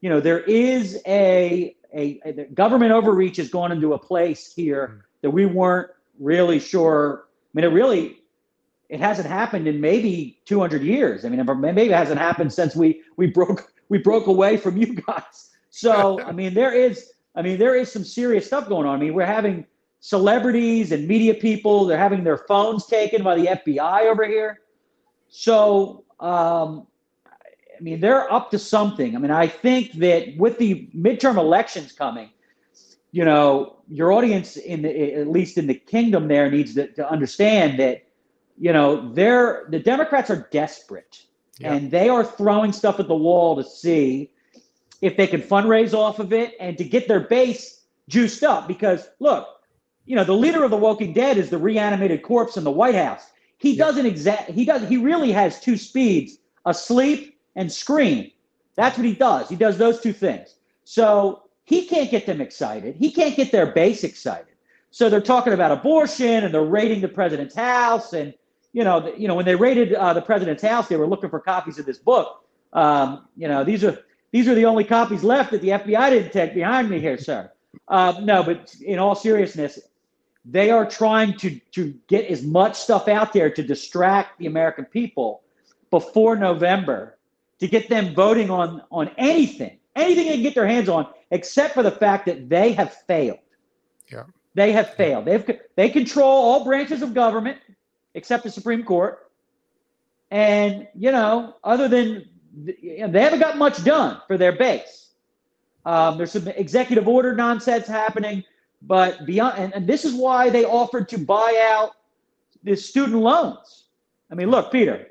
you 0.01 0.09
know, 0.09 0.19
there 0.19 0.39
is 0.39 1.01
a, 1.07 1.75
a, 1.93 2.19
a 2.25 2.31
government 2.53 2.91
overreach 2.91 3.37
has 3.37 3.49
gone 3.49 3.71
into 3.71 3.93
a 3.93 3.99
place 3.99 4.53
here 4.53 4.95
mm. 4.95 5.01
that 5.21 5.31
we 5.31 5.45
weren't 5.45 5.89
really 6.19 6.59
sure. 6.59 7.25
I 7.27 7.49
mean, 7.53 7.65
it 7.65 7.73
really, 7.73 8.19
it 8.89 8.99
hasn't 8.99 9.27
happened 9.27 9.67
in 9.67 9.81
maybe 9.81 10.39
200 10.45 10.81
years. 10.83 11.25
I 11.25 11.29
mean, 11.29 11.43
maybe 11.61 11.91
it 11.91 11.95
hasn't 11.95 12.19
happened 12.19 12.53
since 12.53 12.75
we, 12.75 13.01
we 13.17 13.27
broke, 13.27 13.73
we 13.89 13.97
broke 13.97 14.27
away 14.27 14.57
from 14.57 14.77
you 14.77 14.95
guys. 14.95 15.49
So, 15.69 16.21
I 16.25 16.31
mean, 16.31 16.53
there 16.53 16.73
is, 16.73 17.11
I 17.35 17.41
mean, 17.41 17.57
there 17.57 17.75
is 17.75 17.91
some 17.91 18.03
serious 18.03 18.45
stuff 18.45 18.67
going 18.67 18.85
on. 18.85 18.95
I 18.95 18.99
mean, 18.99 19.13
we're 19.13 19.25
having 19.25 19.65
celebrities 20.01 20.91
and 20.91 21.07
media 21.07 21.33
people, 21.33 21.85
they're 21.85 21.97
having 21.97 22.23
their 22.23 22.39
phones 22.39 22.87
taken 22.87 23.23
by 23.23 23.35
the 23.35 23.45
FBI 23.45 24.07
over 24.07 24.25
here. 24.25 24.61
So, 25.29 26.03
um, 26.19 26.87
I 27.25 27.81
mean, 27.81 28.01
they're 28.01 28.31
up 28.31 28.51
to 28.51 28.59
something. 28.59 29.15
I 29.15 29.19
mean, 29.19 29.31
I 29.31 29.47
think 29.47 29.93
that 29.93 30.35
with 30.37 30.57
the 30.57 30.89
midterm 30.95 31.37
elections 31.37 31.91
coming, 31.93 32.31
you 33.11 33.23
know, 33.23 33.77
your 33.89 34.11
audience 34.11 34.57
in 34.57 34.81
the, 34.81 35.13
at 35.13 35.27
least 35.27 35.57
in 35.57 35.67
the 35.67 35.75
kingdom 35.75 36.27
there 36.27 36.49
needs 36.49 36.73
to, 36.75 36.87
to 36.93 37.09
understand 37.09 37.79
that, 37.79 38.03
you 38.57 38.73
know, 38.73 39.13
they're 39.13 39.65
the 39.69 39.79
Democrats 39.79 40.29
are 40.29 40.47
desperate 40.51 41.25
yeah. 41.59 41.73
and 41.73 41.91
they 41.91 42.09
are 42.09 42.23
throwing 42.23 42.71
stuff 42.71 42.99
at 42.99 43.07
the 43.07 43.15
wall 43.15 43.55
to 43.55 43.63
see 43.63 44.31
if 45.01 45.17
they 45.17 45.27
can 45.27 45.41
fundraise 45.41 45.93
off 45.93 46.19
of 46.19 46.33
it 46.33 46.55
and 46.59 46.77
to 46.77 46.83
get 46.83 47.07
their 47.07 47.19
base 47.19 47.81
juiced 48.07 48.43
up. 48.43 48.67
Because 48.67 49.09
look, 49.19 49.60
you 50.11 50.17
know, 50.17 50.25
the 50.25 50.33
leader 50.33 50.65
of 50.65 50.71
the 50.71 50.75
Woking 50.77 51.13
Dead 51.13 51.37
is 51.37 51.49
the 51.49 51.57
reanimated 51.57 52.21
corpse 52.21 52.57
in 52.57 52.65
the 52.65 52.71
White 52.71 52.95
House. 52.95 53.31
He 53.59 53.71
yeah. 53.71 53.85
doesn't 53.85 54.05
exact. 54.05 54.49
He 54.49 54.65
does. 54.65 54.85
He 54.89 54.97
really 54.97 55.31
has 55.31 55.61
two 55.61 55.77
speeds: 55.77 56.37
asleep 56.65 57.39
and 57.55 57.71
scream. 57.71 58.29
That's 58.75 58.97
what 58.97 59.05
he 59.05 59.13
does. 59.13 59.47
He 59.47 59.55
does 59.55 59.77
those 59.77 60.01
two 60.01 60.11
things. 60.11 60.55
So 60.83 61.43
he 61.63 61.85
can't 61.85 62.11
get 62.11 62.25
them 62.25 62.41
excited. 62.41 62.97
He 62.97 63.09
can't 63.09 63.37
get 63.37 63.53
their 63.53 63.67
base 63.67 64.03
excited. 64.03 64.53
So 64.89 65.09
they're 65.09 65.21
talking 65.21 65.53
about 65.53 65.71
abortion 65.71 66.43
and 66.43 66.53
they're 66.53 66.61
raiding 66.61 66.99
the 66.99 67.07
president's 67.07 67.55
house. 67.55 68.11
And 68.11 68.33
you 68.73 68.83
know, 68.83 68.99
the, 68.99 69.17
you 69.17 69.29
know, 69.29 69.35
when 69.35 69.45
they 69.45 69.55
raided 69.55 69.93
uh, 69.93 70.11
the 70.11 70.21
president's 70.21 70.61
house, 70.61 70.89
they 70.89 70.97
were 70.97 71.07
looking 71.07 71.29
for 71.29 71.39
copies 71.39 71.79
of 71.79 71.85
this 71.85 71.99
book. 71.99 72.43
Um, 72.73 73.29
you 73.37 73.47
know, 73.47 73.63
these 73.63 73.85
are 73.85 73.97
these 74.33 74.49
are 74.49 74.55
the 74.55 74.65
only 74.65 74.83
copies 74.83 75.23
left 75.23 75.51
that 75.51 75.61
the 75.61 75.69
FBI 75.69 76.09
didn't 76.09 76.33
take 76.33 76.53
behind 76.53 76.89
me 76.89 76.99
here, 76.99 77.17
sir. 77.17 77.49
Uh, 77.87 78.19
no, 78.21 78.43
but 78.43 78.75
in 78.81 78.99
all 78.99 79.15
seriousness, 79.15 79.79
they 80.45 80.71
are 80.71 80.85
trying 80.85 81.37
to 81.37 81.59
to 81.71 81.93
get 82.07 82.25
as 82.25 82.43
much 82.43 82.75
stuff 82.75 83.07
out 83.07 83.33
there 83.33 83.49
to 83.49 83.63
distract 83.63 84.39
the 84.39 84.47
American 84.47 84.85
people 84.85 85.41
before 85.89 86.35
November 86.35 87.17
to 87.59 87.67
get 87.67 87.89
them 87.89 88.13
voting 88.13 88.49
on 88.49 88.81
on 88.91 89.11
anything, 89.17 89.77
anything 89.95 90.25
they 90.25 90.33
can 90.33 90.43
get 90.43 90.55
their 90.55 90.67
hands 90.67 90.89
on, 90.89 91.07
except 91.29 91.73
for 91.73 91.83
the 91.83 91.91
fact 91.91 92.25
that 92.25 92.49
they 92.49 92.71
have 92.73 92.93
failed. 93.07 93.39
Yeah, 94.11 94.23
they 94.55 94.71
have 94.71 94.93
failed. 94.95 95.25
They've 95.25 95.59
they 95.75 95.89
control 95.89 96.31
all 96.31 96.63
branches 96.63 97.01
of 97.01 97.13
government 97.13 97.59
except 98.13 98.43
the 98.43 98.51
Supreme 98.51 98.83
Court, 98.83 99.31
and 100.31 100.87
you 100.95 101.11
know, 101.11 101.55
other 101.63 101.87
than 101.87 102.27
they 102.53 103.21
haven't 103.21 103.39
got 103.39 103.57
much 103.57 103.83
done 103.83 104.21
for 104.27 104.37
their 104.37 104.51
base. 104.51 105.09
Um, 105.85 106.17
there's 106.17 106.31
some 106.31 106.47
executive 106.47 107.07
order 107.07 107.33
nonsense 107.35 107.87
happening. 107.87 108.43
But 108.81 109.25
beyond, 109.25 109.57
and, 109.59 109.73
and 109.73 109.87
this 109.87 110.05
is 110.05 110.13
why 110.13 110.49
they 110.49 110.65
offered 110.65 111.07
to 111.09 111.17
buy 111.17 111.69
out 111.71 111.91
the 112.63 112.75
student 112.75 113.21
loans. 113.21 113.85
I 114.31 114.35
mean, 114.35 114.49
look, 114.49 114.71
Peter, 114.71 115.07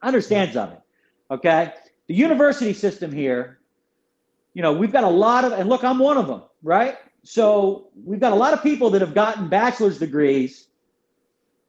I 0.00 0.08
understand 0.08 0.52
something, 0.52 0.78
okay? 1.30 1.74
The 2.06 2.14
university 2.14 2.72
system 2.72 3.12
here, 3.12 3.58
you 4.54 4.62
know, 4.62 4.72
we've 4.72 4.92
got 4.92 5.04
a 5.04 5.08
lot 5.08 5.44
of, 5.44 5.52
and 5.52 5.68
look, 5.68 5.84
I'm 5.84 5.98
one 5.98 6.16
of 6.16 6.26
them, 6.26 6.42
right? 6.62 6.96
So 7.24 7.88
we've 8.04 8.20
got 8.20 8.32
a 8.32 8.36
lot 8.36 8.52
of 8.52 8.62
people 8.62 8.90
that 8.90 9.00
have 9.00 9.14
gotten 9.14 9.48
bachelor's 9.48 9.98
degrees 9.98 10.68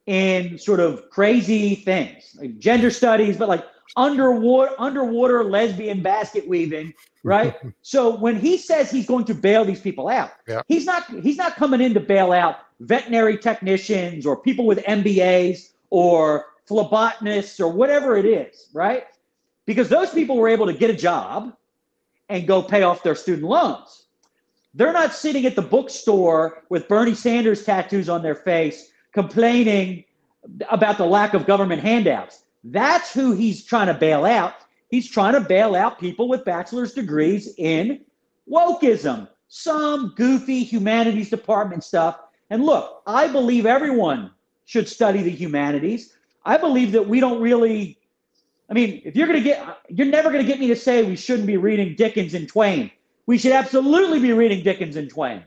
in 0.06 0.58
sort 0.58 0.80
of 0.80 1.10
crazy 1.10 1.76
things, 1.76 2.36
like 2.40 2.58
gender 2.60 2.90
studies, 2.90 3.38
but 3.38 3.48
like 3.48 3.64
underwater 3.96 4.74
underwater 4.80 5.44
lesbian 5.44 6.02
basket 6.02 6.48
weaving, 6.48 6.94
right? 7.24 7.56
so 7.82 8.16
when 8.16 8.40
he 8.40 8.58
says 8.58 8.90
he's 8.90 9.06
going 9.06 9.26
to 9.26 9.34
bail 9.34 9.66
these 9.66 9.82
people 9.82 10.08
out, 10.08 10.32
yeah. 10.48 10.62
he's 10.68 10.86
not 10.86 11.10
he's 11.22 11.38
not 11.38 11.56
coming 11.56 11.82
in 11.82 11.94
to 11.94 12.00
bail 12.00 12.32
out 12.32 12.58
veterinary 12.80 13.38
technicians 13.38 14.26
or 14.26 14.38
people 14.38 14.66
with 14.66 14.80
MBAs 14.80 15.70
or 15.90 16.48
phlebotomists 16.68 17.60
or 17.60 17.68
whatever 17.70 18.18
it 18.18 18.26
is, 18.26 18.70
right? 18.74 19.06
Because 19.66 19.90
those 19.90 20.10
people 20.12 20.38
were 20.38 20.50
able 20.50 20.66
to 20.66 20.74
get 20.74 20.90
a 20.90 20.96
job 20.96 21.56
and 22.30 22.48
go 22.48 22.62
pay 22.62 22.84
off 22.84 23.04
their 23.04 23.16
student 23.16 23.48
loans. 23.48 24.06
They're 24.74 24.94
not 24.94 25.14
sitting 25.14 25.46
at 25.46 25.56
the 25.56 25.62
bookstore 25.62 26.64
with 26.70 26.88
Bernie 26.88 27.14
Sanders 27.14 27.64
tattoos 27.64 28.10
on 28.10 28.24
their 28.24 28.36
face 28.36 28.90
complaining 29.14 30.04
about 30.70 30.98
the 30.98 31.06
lack 31.06 31.34
of 31.34 31.46
government 31.46 31.82
handouts. 31.82 32.43
That's 32.64 33.14
who 33.14 33.34
he's 33.34 33.64
trying 33.64 33.88
to 33.88 33.94
bail 33.94 34.26
out. 34.26 34.56
He's 34.90 35.10
trying 35.10 35.34
to 35.34 35.42
bail 35.42 35.76
out 35.76 36.00
people 36.00 36.28
with 36.28 36.46
bachelor's 36.46 36.94
degrees 36.94 37.54
in 37.58 38.02
wokeism, 38.50 39.28
some 39.48 40.14
goofy 40.16 40.64
humanities 40.64 41.30
department 41.30 41.84
stuff. 41.84 42.20
And 42.50 42.64
look, 42.64 43.02
I 43.08 43.28
believe 43.28 43.66
everyone 43.66 44.32
should 44.66 44.88
study 44.88 45.22
the 45.22 45.32
humanities. 45.32 46.14
I 46.46 46.58
believe 46.58 46.92
that 46.92 47.08
we 47.08 47.20
don't 47.20 47.42
really, 47.42 47.98
I 48.70 48.74
mean, 48.74 49.02
if 49.04 49.16
you're 49.16 49.28
going 49.28 49.40
to 49.40 49.44
get, 49.44 49.80
you're 49.90 50.08
never 50.08 50.32
going 50.32 50.46
to 50.46 50.48
get 50.48 50.60
me 50.60 50.68
to 50.68 50.76
say 50.76 51.04
we 51.04 51.16
shouldn't 51.16 51.48
be 51.48 51.58
reading 51.58 51.96
Dickens 51.96 52.34
and 52.34 52.48
Twain. 52.48 52.92
We 53.26 53.38
should 53.38 53.54
absolutely 53.54 54.20
be 54.20 54.34
reading 54.34 54.64
Dickens 54.64 54.96
and 54.96 55.10
Twain 55.10 55.44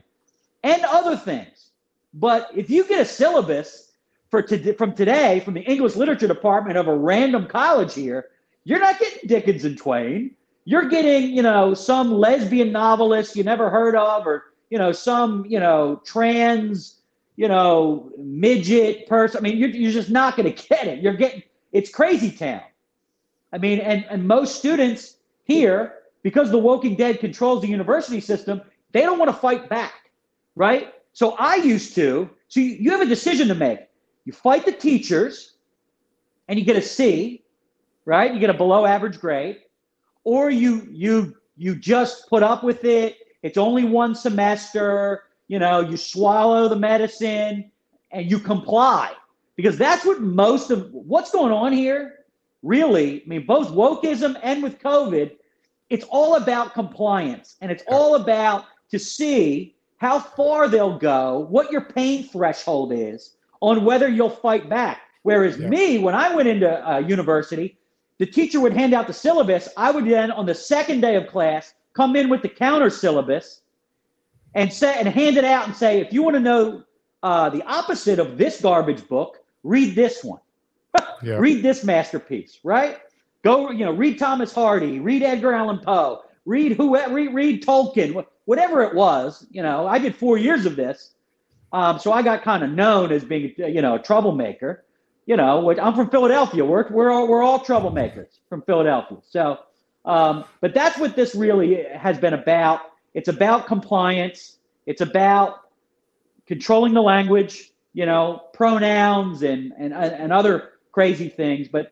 and 0.63 0.83
other 0.85 1.15
things. 1.15 1.71
But 2.13 2.49
if 2.55 2.69
you 2.69 2.87
get 2.87 3.01
a 3.01 3.05
syllabus 3.05 3.86
for 4.29 4.41
to, 4.41 4.73
from 4.73 4.93
today 4.93 5.39
from 5.41 5.53
the 5.53 5.61
English 5.61 5.95
literature 5.95 6.27
department 6.27 6.77
of 6.77 6.87
a 6.87 6.95
random 6.95 7.47
college 7.47 7.93
here, 7.93 8.27
you're 8.63 8.79
not 8.79 8.99
getting 8.99 9.27
Dickens 9.27 9.65
and 9.65 9.77
Twain. 9.77 10.31
You're 10.65 10.89
getting, 10.89 11.31
you 11.31 11.41
know, 11.41 11.73
some 11.73 12.11
lesbian 12.11 12.71
novelist 12.73 13.35
you 13.35 13.43
never 13.43 13.69
heard 13.69 13.95
of, 13.95 14.27
or 14.27 14.45
you 14.69 14.77
know, 14.77 14.91
some, 14.91 15.45
you 15.45 15.59
know, 15.59 16.01
trans, 16.05 16.99
you 17.37 17.47
know, 17.47 18.11
midget 18.17 19.07
person. 19.07 19.39
I 19.39 19.41
mean, 19.41 19.57
you're, 19.57 19.69
you're 19.69 19.93
just 19.93 20.09
not 20.09 20.35
going 20.35 20.53
to 20.53 20.67
get 20.67 20.87
it. 20.87 21.01
You're 21.01 21.13
getting 21.13 21.43
it's 21.71 21.89
crazy 21.89 22.31
town. 22.31 22.61
I 23.53 23.57
mean, 23.57 23.79
and 23.79 24.05
and 24.09 24.27
most 24.27 24.57
students 24.57 25.17
here, 25.45 25.93
because 26.21 26.51
the 26.51 26.57
Woking 26.57 26.95
Dead 26.95 27.19
controls 27.21 27.61
the 27.61 27.69
university 27.69 28.19
system, 28.19 28.61
they 28.91 29.01
don't 29.01 29.19
want 29.19 29.29
to 29.29 29.37
fight 29.37 29.69
back, 29.69 30.11
right? 30.55 30.93
So 31.13 31.31
I 31.39 31.55
used 31.55 31.95
to. 31.95 32.29
So 32.49 32.59
you, 32.59 32.71
you 32.71 32.91
have 32.91 33.01
a 33.01 33.05
decision 33.05 33.47
to 33.47 33.55
make 33.55 33.86
you 34.27 34.33
fight 34.33 34.65
the 34.65 34.73
teachers 34.73 35.55
and 36.49 36.59
you 36.59 36.65
get 36.65 36.75
a 36.75 36.81
C, 36.81 37.45
right? 38.03 38.33
You 38.33 38.41
get 38.41 38.49
a 38.49 38.53
below 38.53 38.85
average 38.85 39.21
grade, 39.21 39.59
or 40.25 40.49
you 40.49 40.85
you 40.91 41.37
you 41.55 41.75
just 41.75 42.27
put 42.27 42.43
up 42.43 42.61
with 42.61 42.83
it. 42.83 43.15
It's 43.41 43.57
only 43.57 43.85
one 43.85 44.13
semester, 44.15 45.23
you 45.47 45.59
know, 45.59 45.79
you 45.79 45.95
swallow 45.95 46.67
the 46.67 46.75
medicine 46.75 47.71
and 48.11 48.29
you 48.29 48.37
comply. 48.37 49.13
Because 49.55 49.77
that's 49.77 50.03
what 50.03 50.19
most 50.19 50.71
of 50.71 50.91
what's 50.91 51.31
going 51.31 51.53
on 51.53 51.71
here, 51.71 52.25
really, 52.63 53.23
I 53.23 53.29
mean, 53.29 53.45
both 53.45 53.69
wokeism 53.69 54.37
and 54.43 54.61
with 54.61 54.77
COVID, 54.79 55.37
it's 55.89 56.05
all 56.09 56.35
about 56.35 56.73
compliance 56.73 57.55
and 57.61 57.71
it's 57.71 57.83
all 57.87 58.15
about 58.15 58.65
to 58.91 58.99
see 58.99 59.77
how 59.95 60.19
far 60.19 60.67
they'll 60.67 60.99
go, 60.99 61.47
what 61.49 61.71
your 61.71 61.81
pain 61.81 62.27
threshold 62.27 62.91
is, 62.93 63.36
on 63.61 63.83
whether 63.83 64.07
you'll 64.07 64.29
fight 64.29 64.69
back. 64.69 65.01
Whereas 65.23 65.57
yeah. 65.57 65.67
me, 65.67 65.97
when 65.97 66.15
I 66.15 66.33
went 66.33 66.47
into 66.47 66.89
uh, 66.89 66.99
university, 66.99 67.77
the 68.17 68.25
teacher 68.25 68.59
would 68.59 68.73
hand 68.73 68.93
out 68.93 69.07
the 69.07 69.13
syllabus. 69.13 69.69
I 69.77 69.91
would 69.91 70.05
then, 70.05 70.31
on 70.31 70.45
the 70.45 70.55
second 70.55 71.01
day 71.01 71.15
of 71.15 71.27
class, 71.27 71.73
come 71.93 72.15
in 72.15 72.29
with 72.29 72.41
the 72.41 72.49
counter 72.49 72.89
syllabus 72.89 73.61
and 74.55 74.71
say 74.71 74.95
and 74.97 75.07
hand 75.07 75.37
it 75.37 75.43
out 75.43 75.67
and 75.67 75.75
say, 75.75 75.99
if 75.99 76.11
you 76.13 76.23
want 76.23 76.35
to 76.35 76.39
know 76.39 76.83
uh, 77.23 77.49
the 77.49 77.63
opposite 77.63 78.19
of 78.19 78.37
this 78.37 78.61
garbage 78.61 79.07
book, 79.07 79.37
read 79.63 79.95
this 79.95 80.23
one. 80.23 80.39
yeah. 81.23 81.35
Read 81.35 81.63
this 81.63 81.83
masterpiece, 81.83 82.59
right? 82.63 82.99
Go, 83.43 83.71
you 83.71 83.85
know, 83.85 83.91
read 83.91 84.17
Thomas 84.17 84.53
Hardy, 84.53 84.99
read 84.99 85.23
Edgar 85.23 85.53
Allan 85.53 85.79
Poe, 85.79 86.23
read 86.45 86.73
who, 86.73 86.95
read, 86.95 87.33
read 87.33 87.63
Tolkien, 87.63 88.25
whatever 88.45 88.81
it 88.83 88.95
was. 88.95 89.45
You 89.51 89.61
know, 89.61 89.87
I 89.87 89.99
did 89.99 90.15
four 90.15 90.37
years 90.37 90.65
of 90.65 90.75
this. 90.75 91.13
Um, 91.71 91.99
so 91.99 92.11
I 92.11 92.21
got 92.21 92.43
kind 92.43 92.63
of 92.63 92.71
known 92.71 93.11
as 93.11 93.23
being, 93.25 93.53
you 93.57 93.81
know, 93.81 93.95
a 93.95 93.99
troublemaker. 93.99 94.85
You 95.25 95.35
know, 95.35 95.69
I'm 95.77 95.93
from 95.93 96.09
Philadelphia. 96.09 96.63
We're 96.63 96.89
we're 96.89 97.11
all, 97.11 97.27
we're 97.27 97.43
all 97.43 97.59
troublemakers 97.59 98.39
from 98.47 98.61
Philadelphia. 98.61 99.17
So, 99.29 99.57
um, 100.05 100.45
but 100.61 100.73
that's 100.73 100.97
what 100.97 101.17
this 101.17 101.35
really 101.35 101.83
has 101.83 102.17
been 102.17 102.33
about. 102.33 102.79
It's 103.13 103.27
about 103.27 103.67
compliance. 103.67 104.57
It's 104.85 105.01
about 105.01 105.59
controlling 106.45 106.93
the 106.93 107.01
language. 107.01 107.71
You 107.93 108.05
know, 108.05 108.43
pronouns 108.53 109.43
and 109.43 109.73
and 109.77 109.93
and 109.93 110.31
other 110.31 110.69
crazy 110.93 111.27
things. 111.27 111.67
But 111.67 111.91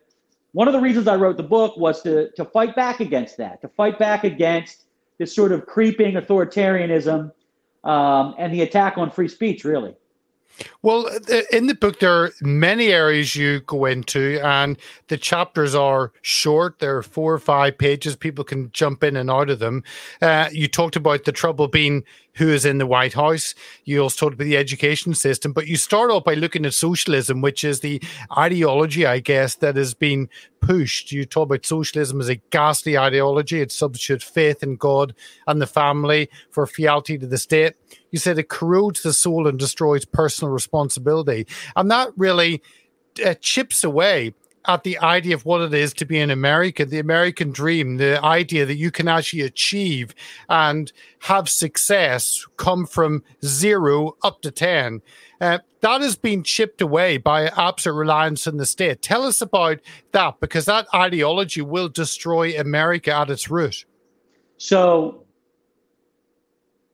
one 0.54 0.70
of 0.70 0.74
the 0.74 0.80
reasons 0.80 1.08
I 1.10 1.16
wrote 1.16 1.36
the 1.36 1.44
book 1.44 1.76
was 1.76 2.02
to 2.04 2.32
to 2.38 2.46
fight 2.46 2.74
back 2.74 3.02
against 3.02 3.36
that. 3.38 3.60
To 3.64 3.68
fight 3.68 4.00
back 4.00 4.24
against 4.24 4.86
this 5.18 5.36
sort 5.36 5.52
of 5.52 5.66
creeping 5.66 6.16
authoritarianism 6.16 7.32
um, 7.86 8.36
and 8.38 8.54
the 8.54 8.62
attack 8.62 8.98
on 8.98 9.12
free 9.12 9.28
speech, 9.28 9.64
really. 9.64 9.96
Well, 10.82 11.10
in 11.52 11.68
the 11.68 11.76
book, 11.76 12.00
there 12.00 12.14
are 12.14 12.34
many 12.42 12.88
areas 12.88 13.36
you 13.36 13.60
go 13.62 13.86
into, 13.86 14.40
and 14.44 14.78
the 15.08 15.18
chapters 15.18 15.76
are 15.76 16.14
short. 16.22 16.80
There 16.80 16.98
are 16.98 17.04
four 17.04 17.34
or 17.34 17.40
five 17.40 17.78
pages. 17.78 18.16
People 18.16 18.44
can 18.44 18.72
jump 18.72 19.04
in 19.04 19.18
and 19.18 19.30
out 19.30 19.50
of 19.50 19.60
them. 19.60 19.84
Uh, 20.22 20.50
you 20.52 20.68
talked 20.68 20.96
about 20.96 21.26
the 21.26 21.32
trouble 21.32 21.68
being 21.68 22.04
who 22.36 22.50
is 22.50 22.66
in 22.66 22.78
the 22.78 22.86
White 22.86 23.14
House. 23.14 23.56
You 23.86 24.04
also 24.04 24.26
talked 24.26 24.36
about 24.36 24.46
the 24.46 24.58
education 24.58 25.14
system, 25.14 25.54
but 25.54 25.68
you 25.68 25.78
start 25.78 26.12
off 26.12 26.24
by 26.24 26.36
looking 26.36 26.66
at 26.66 26.74
socialism, 26.74 27.42
which 27.42 27.64
is 27.64 27.80
the 27.80 28.02
ideology, 28.38 29.06
I 29.06 29.20
guess, 29.20 29.56
that 29.56 29.76
has 29.76 29.94
been 29.94 30.30
pushed. 30.66 31.12
You 31.12 31.26
talk 31.26 31.46
about 31.46 31.66
socialism 31.66 32.20
as 32.20 32.30
a 32.30 32.36
ghastly 32.50 32.98
ideology. 32.98 33.62
It 33.62 33.72
substitutes 33.72 34.24
faith 34.24 34.64
in 34.64 34.76
God 34.76 35.14
and 35.48 35.62
the 35.62 35.68
family 35.68 36.30
for 36.50 36.66
fealty 36.66 37.18
to 37.18 37.28
the 37.28 37.38
state. 37.38 37.76
You 38.12 38.20
said 38.20 38.40
it 38.40 38.50
corrodes 38.50 39.04
the 39.04 39.14
soul 39.14 39.48
and 39.48 39.60
destroys 39.60 40.06
personal 40.06 40.52
responsibility. 40.52 41.48
And 41.76 41.92
that 41.92 42.10
really 42.18 42.62
uh, 43.24 43.36
chips 43.36 43.84
away 43.84 44.34
at 44.68 44.84
the 44.84 44.98
idea 45.00 45.36
of 45.36 45.46
what 45.46 45.62
it 45.62 45.74
is 45.74 45.94
to 45.94 46.06
be 46.06 46.20
an 46.20 46.32
American, 46.32 46.90
the 46.90 47.00
American 47.00 47.52
dream, 47.52 47.98
the 47.98 48.24
idea 48.24 48.66
that 48.66 48.76
you 48.76 48.92
can 48.92 49.08
actually 49.08 49.42
achieve 49.42 50.14
and 50.50 50.92
have 51.20 51.50
success 51.50 52.46
come 52.58 52.86
from 52.86 53.24
zero 53.44 54.16
up 54.24 54.42
to 54.42 54.52
10. 54.52 55.02
Uh, 55.42 55.60
that 55.82 56.02
has 56.02 56.16
been 56.16 56.44
chipped 56.44 56.82
away 56.82 57.18
by 57.18 57.48
absolute 57.48 57.96
reliance 57.96 58.48
on 58.48 58.58
the 58.58 58.66
state. 58.66 59.02
Tell 59.02 59.24
us 59.24 59.42
about 59.42 59.80
that 60.12 60.40
because 60.40 60.66
that 60.66 60.88
ideology 60.94 61.62
will 61.62 61.90
destroy 61.90 62.60
America 62.60 63.14
at 63.14 63.30
its 63.30 63.50
root. 63.50 63.86
So, 64.58 65.26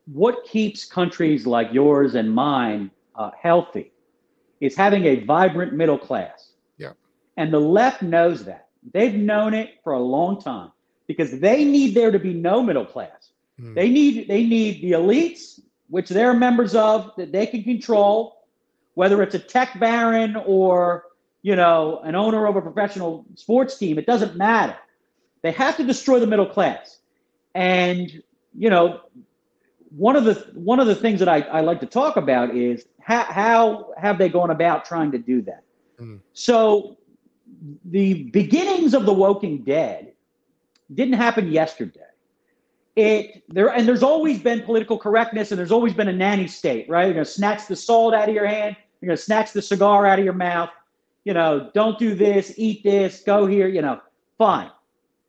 what 0.05 0.43
keeps 0.45 0.83
countries 0.83 1.45
like 1.45 1.69
yours 1.71 2.15
and 2.15 2.33
mine 2.33 2.91
uh, 3.15 3.29
healthy 3.39 3.91
is 4.59 4.75
having 4.75 5.05
a 5.05 5.23
vibrant 5.23 5.73
middle 5.73 5.97
class 5.97 6.50
and 7.41 7.51
the 7.51 7.59
left 7.59 8.03
knows 8.03 8.45
that. 8.45 8.67
They've 8.93 9.15
known 9.15 9.55
it 9.55 9.79
for 9.83 9.93
a 9.93 9.99
long 9.99 10.39
time 10.39 10.71
because 11.07 11.39
they 11.39 11.65
need 11.65 11.95
there 11.95 12.11
to 12.11 12.19
be 12.19 12.35
no 12.35 12.61
middle 12.61 12.85
class. 12.85 13.31
Mm. 13.59 13.73
They 13.73 13.89
need 13.89 14.27
they 14.27 14.43
need 14.45 14.83
the 14.83 14.91
elites, 14.91 15.59
which 15.89 16.09
they're 16.09 16.35
members 16.35 16.75
of, 16.75 17.11
that 17.17 17.31
they 17.31 17.47
can 17.47 17.63
control, 17.63 18.45
whether 18.93 19.23
it's 19.23 19.33
a 19.33 19.39
tech 19.39 19.79
baron 19.79 20.35
or 20.35 21.05
you 21.41 21.55
know 21.55 21.99
an 22.03 22.13
owner 22.13 22.45
of 22.45 22.57
a 22.57 22.61
professional 22.61 23.25
sports 23.33 23.75
team. 23.75 23.97
It 23.97 24.05
doesn't 24.05 24.35
matter. 24.35 24.77
They 25.41 25.51
have 25.51 25.77
to 25.77 25.83
destroy 25.83 26.19
the 26.19 26.27
middle 26.27 26.45
class, 26.45 26.99
and 27.55 28.21
you 28.55 28.69
know 28.69 29.01
one 29.89 30.15
of 30.15 30.25
the 30.25 30.35
one 30.53 30.79
of 30.79 30.85
the 30.85 30.95
things 30.95 31.17
that 31.19 31.27
I, 31.27 31.39
I 31.41 31.61
like 31.61 31.79
to 31.79 31.87
talk 31.87 32.17
about 32.17 32.55
is 32.55 32.85
how, 32.99 33.23
how 33.23 33.93
have 33.97 34.19
they 34.19 34.29
gone 34.29 34.51
about 34.51 34.85
trying 34.85 35.11
to 35.13 35.17
do 35.17 35.41
that. 35.41 35.63
Mm. 35.99 36.19
So 36.33 36.97
the 37.85 38.23
beginnings 38.31 38.93
of 38.93 39.05
the 39.05 39.13
Woking 39.13 39.63
Dead 39.63 40.13
didn't 40.93 41.13
happen 41.13 41.51
yesterday. 41.51 41.99
It 42.95 43.43
there 43.47 43.69
and 43.69 43.87
there's 43.87 44.03
always 44.03 44.39
been 44.39 44.63
political 44.63 44.97
correctness 44.97 45.51
and 45.51 45.59
there's 45.59 45.71
always 45.71 45.93
been 45.93 46.09
a 46.09 46.13
nanny 46.13 46.47
state, 46.47 46.89
right? 46.89 47.05
You're 47.05 47.13
gonna 47.13 47.25
snatch 47.25 47.67
the 47.67 47.75
salt 47.75 48.13
out 48.13 48.27
of 48.27 48.35
your 48.35 48.47
hand, 48.47 48.75
you're 48.99 49.07
gonna 49.07 49.17
snatch 49.17 49.53
the 49.53 49.61
cigar 49.61 50.05
out 50.05 50.19
of 50.19 50.25
your 50.25 50.33
mouth, 50.33 50.69
you 51.23 51.33
know, 51.33 51.69
don't 51.73 51.97
do 51.97 52.15
this, 52.15 52.53
eat 52.57 52.83
this, 52.83 53.21
go 53.21 53.45
here, 53.45 53.67
you 53.67 53.81
know, 53.81 54.01
fine. 54.37 54.71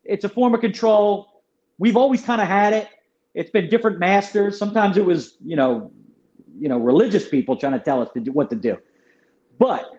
It's 0.03 0.25
a 0.25 0.29
form 0.29 0.53
of 0.53 0.59
control. 0.59 1.41
We've 1.77 1.95
always 1.95 2.21
kind 2.21 2.41
of 2.41 2.47
had 2.47 2.73
it. 2.73 2.89
It's 3.33 3.49
been 3.49 3.69
different 3.69 3.97
masters. 3.97 4.57
Sometimes 4.57 4.97
it 4.97 5.05
was, 5.05 5.37
you 5.43 5.55
know, 5.55 5.91
you 6.59 6.67
know, 6.67 6.77
religious 6.77 7.27
people 7.27 7.55
trying 7.55 7.73
to 7.73 7.79
tell 7.79 8.01
us 8.01 8.09
to 8.13 8.19
do 8.19 8.31
what 8.31 8.49
to 8.49 8.55
do. 8.55 8.77
But 9.57 9.89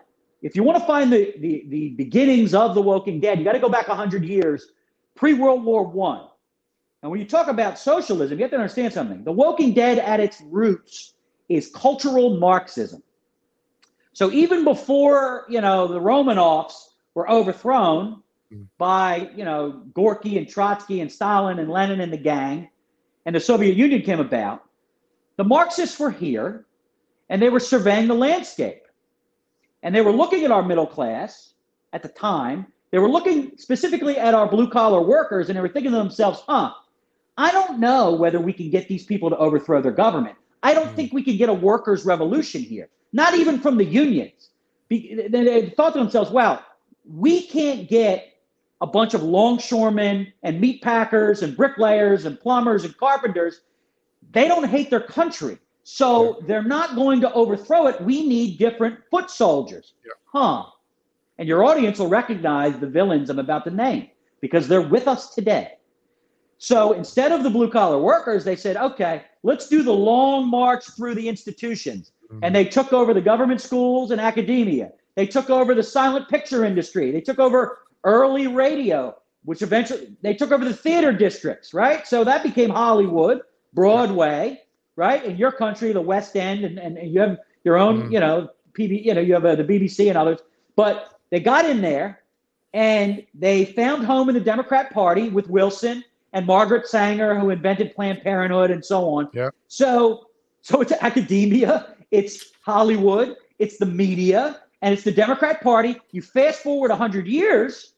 if 0.44 0.54
you 0.54 0.62
want 0.62 0.78
to 0.78 0.84
find 0.84 1.10
the, 1.10 1.32
the, 1.38 1.64
the 1.68 1.88
beginnings 1.90 2.54
of 2.54 2.74
the 2.74 2.82
Woking 2.82 3.18
Dead, 3.18 3.38
you 3.38 3.44
got 3.44 3.52
to 3.52 3.58
go 3.58 3.70
back 3.70 3.88
100 3.88 4.26
years, 4.26 4.68
pre 5.16 5.32
World 5.32 5.64
War 5.64 5.84
One. 5.84 6.28
And 7.02 7.10
when 7.10 7.18
you 7.18 7.26
talk 7.26 7.48
about 7.48 7.78
socialism, 7.78 8.38
you 8.38 8.44
have 8.44 8.50
to 8.50 8.56
understand 8.58 8.92
something. 8.92 9.24
The 9.24 9.32
Woking 9.32 9.72
Dead 9.72 9.98
at 9.98 10.20
its 10.20 10.42
roots 10.42 11.14
is 11.48 11.70
cultural 11.74 12.36
Marxism. 12.38 13.02
So 14.12 14.30
even 14.32 14.64
before, 14.64 15.46
you 15.48 15.62
know, 15.62 15.88
the 15.88 15.98
Romanovs 15.98 16.74
were 17.14 17.28
overthrown 17.28 18.22
mm. 18.52 18.66
by, 18.76 19.30
you 19.34 19.46
know, 19.46 19.82
Gorky 19.94 20.36
and 20.36 20.46
Trotsky 20.46 21.00
and 21.00 21.10
Stalin 21.10 21.58
and 21.58 21.70
Lenin 21.70 22.02
and 22.02 22.12
the 22.12 22.18
gang, 22.18 22.68
and 23.24 23.34
the 23.34 23.40
Soviet 23.40 23.76
Union 23.76 24.02
came 24.02 24.20
about, 24.20 24.62
the 25.36 25.44
Marxists 25.44 25.98
were 25.98 26.10
here 26.10 26.66
and 27.30 27.40
they 27.40 27.48
were 27.48 27.60
surveying 27.60 28.08
the 28.08 28.14
landscape. 28.14 28.83
And 29.84 29.94
they 29.94 30.00
were 30.00 30.12
looking 30.12 30.44
at 30.44 30.50
our 30.50 30.62
middle 30.62 30.86
class 30.86 31.52
at 31.92 32.02
the 32.02 32.08
time. 32.08 32.66
They 32.90 32.98
were 32.98 33.08
looking 33.08 33.56
specifically 33.58 34.16
at 34.16 34.34
our 34.34 34.48
blue 34.48 34.68
collar 34.68 35.02
workers 35.02 35.48
and 35.48 35.56
they 35.56 35.60
were 35.60 35.68
thinking 35.68 35.92
to 35.92 35.98
themselves, 35.98 36.42
huh, 36.48 36.72
I 37.36 37.52
don't 37.52 37.78
know 37.78 38.14
whether 38.14 38.40
we 38.40 38.52
can 38.52 38.70
get 38.70 38.88
these 38.88 39.04
people 39.04 39.28
to 39.30 39.36
overthrow 39.36 39.82
their 39.82 39.92
government. 39.92 40.36
I 40.62 40.72
don't 40.72 40.88
mm. 40.88 40.94
think 40.94 41.12
we 41.12 41.22
can 41.22 41.36
get 41.36 41.50
a 41.50 41.52
workers' 41.52 42.06
revolution 42.06 42.62
here, 42.62 42.88
not 43.12 43.34
even 43.34 43.60
from 43.60 43.76
the 43.76 43.84
unions. 43.84 44.50
They 44.88 45.72
thought 45.76 45.92
to 45.92 45.98
themselves, 45.98 46.30
well, 46.30 46.64
we 47.06 47.46
can't 47.46 47.88
get 47.88 48.32
a 48.80 48.86
bunch 48.86 49.12
of 49.12 49.22
longshoremen 49.22 50.32
and 50.42 50.60
meat 50.60 50.80
packers 50.82 51.42
and 51.42 51.56
bricklayers 51.56 52.24
and 52.24 52.40
plumbers 52.40 52.84
and 52.84 52.96
carpenters. 52.96 53.60
They 54.32 54.48
don't 54.48 54.68
hate 54.68 54.88
their 54.90 55.00
country. 55.00 55.58
So 55.84 56.38
yeah. 56.40 56.46
they're 56.46 56.62
not 56.62 56.96
going 56.96 57.20
to 57.20 57.32
overthrow 57.32 57.86
it. 57.86 58.00
We 58.00 58.26
need 58.26 58.58
different 58.58 58.98
foot 59.10 59.30
soldiers. 59.30 59.92
Yeah. 60.04 60.12
Huh. 60.24 60.64
And 61.38 61.46
your 61.46 61.64
audience 61.64 61.98
will 61.98 62.08
recognize 62.08 62.78
the 62.78 62.86
villains 62.86 63.28
I'm 63.28 63.38
about 63.38 63.64
to 63.64 63.70
name 63.70 64.08
because 64.40 64.66
they're 64.66 64.80
with 64.80 65.06
us 65.06 65.34
today. 65.34 65.74
So 66.58 66.92
instead 66.92 67.32
of 67.32 67.42
the 67.42 67.50
blue 67.50 67.70
collar 67.70 67.98
workers, 67.98 68.44
they 68.44 68.56
said, 68.56 68.76
okay, 68.76 69.24
let's 69.42 69.68
do 69.68 69.82
the 69.82 69.92
long 69.92 70.48
march 70.48 70.84
through 70.96 71.16
the 71.16 71.28
institutions. 71.28 72.12
Mm-hmm. 72.32 72.44
And 72.44 72.54
they 72.54 72.64
took 72.64 72.92
over 72.94 73.12
the 73.12 73.20
government 73.20 73.60
schools 73.60 74.10
and 74.10 74.20
academia. 74.20 74.90
They 75.16 75.26
took 75.26 75.50
over 75.50 75.74
the 75.74 75.82
silent 75.82 76.28
picture 76.28 76.64
industry. 76.64 77.10
They 77.10 77.20
took 77.20 77.38
over 77.38 77.80
early 78.04 78.46
radio, 78.46 79.16
which 79.44 79.60
eventually 79.60 80.16
they 80.22 80.34
took 80.34 80.50
over 80.50 80.64
the 80.64 80.72
theater 80.72 81.12
districts, 81.12 81.74
right? 81.74 82.06
So 82.06 82.24
that 82.24 82.42
became 82.42 82.70
Hollywood, 82.70 83.42
Broadway 83.74 84.63
right? 84.96 85.24
In 85.24 85.36
your 85.36 85.52
country, 85.52 85.92
the 85.92 86.00
West 86.00 86.36
End, 86.36 86.64
and, 86.64 86.78
and, 86.78 86.96
and 86.98 87.12
you 87.12 87.20
have 87.20 87.38
your 87.64 87.76
own, 87.76 88.02
mm-hmm. 88.02 88.12
you 88.12 88.20
know, 88.20 88.48
PB, 88.74 89.04
you 89.04 89.14
know, 89.14 89.20
you 89.20 89.34
have 89.34 89.44
uh, 89.44 89.54
the 89.54 89.64
BBC 89.64 90.08
and 90.08 90.18
others. 90.18 90.40
But 90.76 91.20
they 91.30 91.40
got 91.40 91.64
in 91.64 91.80
there 91.80 92.22
and 92.72 93.24
they 93.34 93.64
found 93.64 94.04
home 94.04 94.28
in 94.28 94.34
the 94.34 94.40
Democrat 94.40 94.92
Party 94.92 95.28
with 95.28 95.48
Wilson 95.48 96.04
and 96.32 96.46
Margaret 96.46 96.86
Sanger, 96.88 97.38
who 97.38 97.50
invented 97.50 97.94
Planned 97.94 98.22
Parenthood 98.22 98.70
and 98.70 98.84
so 98.84 99.08
on. 99.08 99.28
Yeah. 99.32 99.50
So, 99.68 100.26
so 100.62 100.80
it's 100.80 100.92
academia, 100.92 101.94
it's 102.10 102.52
Hollywood, 102.62 103.36
it's 103.58 103.78
the 103.78 103.86
media, 103.86 104.60
and 104.82 104.92
it's 104.92 105.04
the 105.04 105.12
Democrat 105.12 105.62
Party. 105.62 105.96
You 106.10 106.22
fast 106.22 106.62
forward 106.62 106.90
100 106.90 107.26
years, 107.26 107.94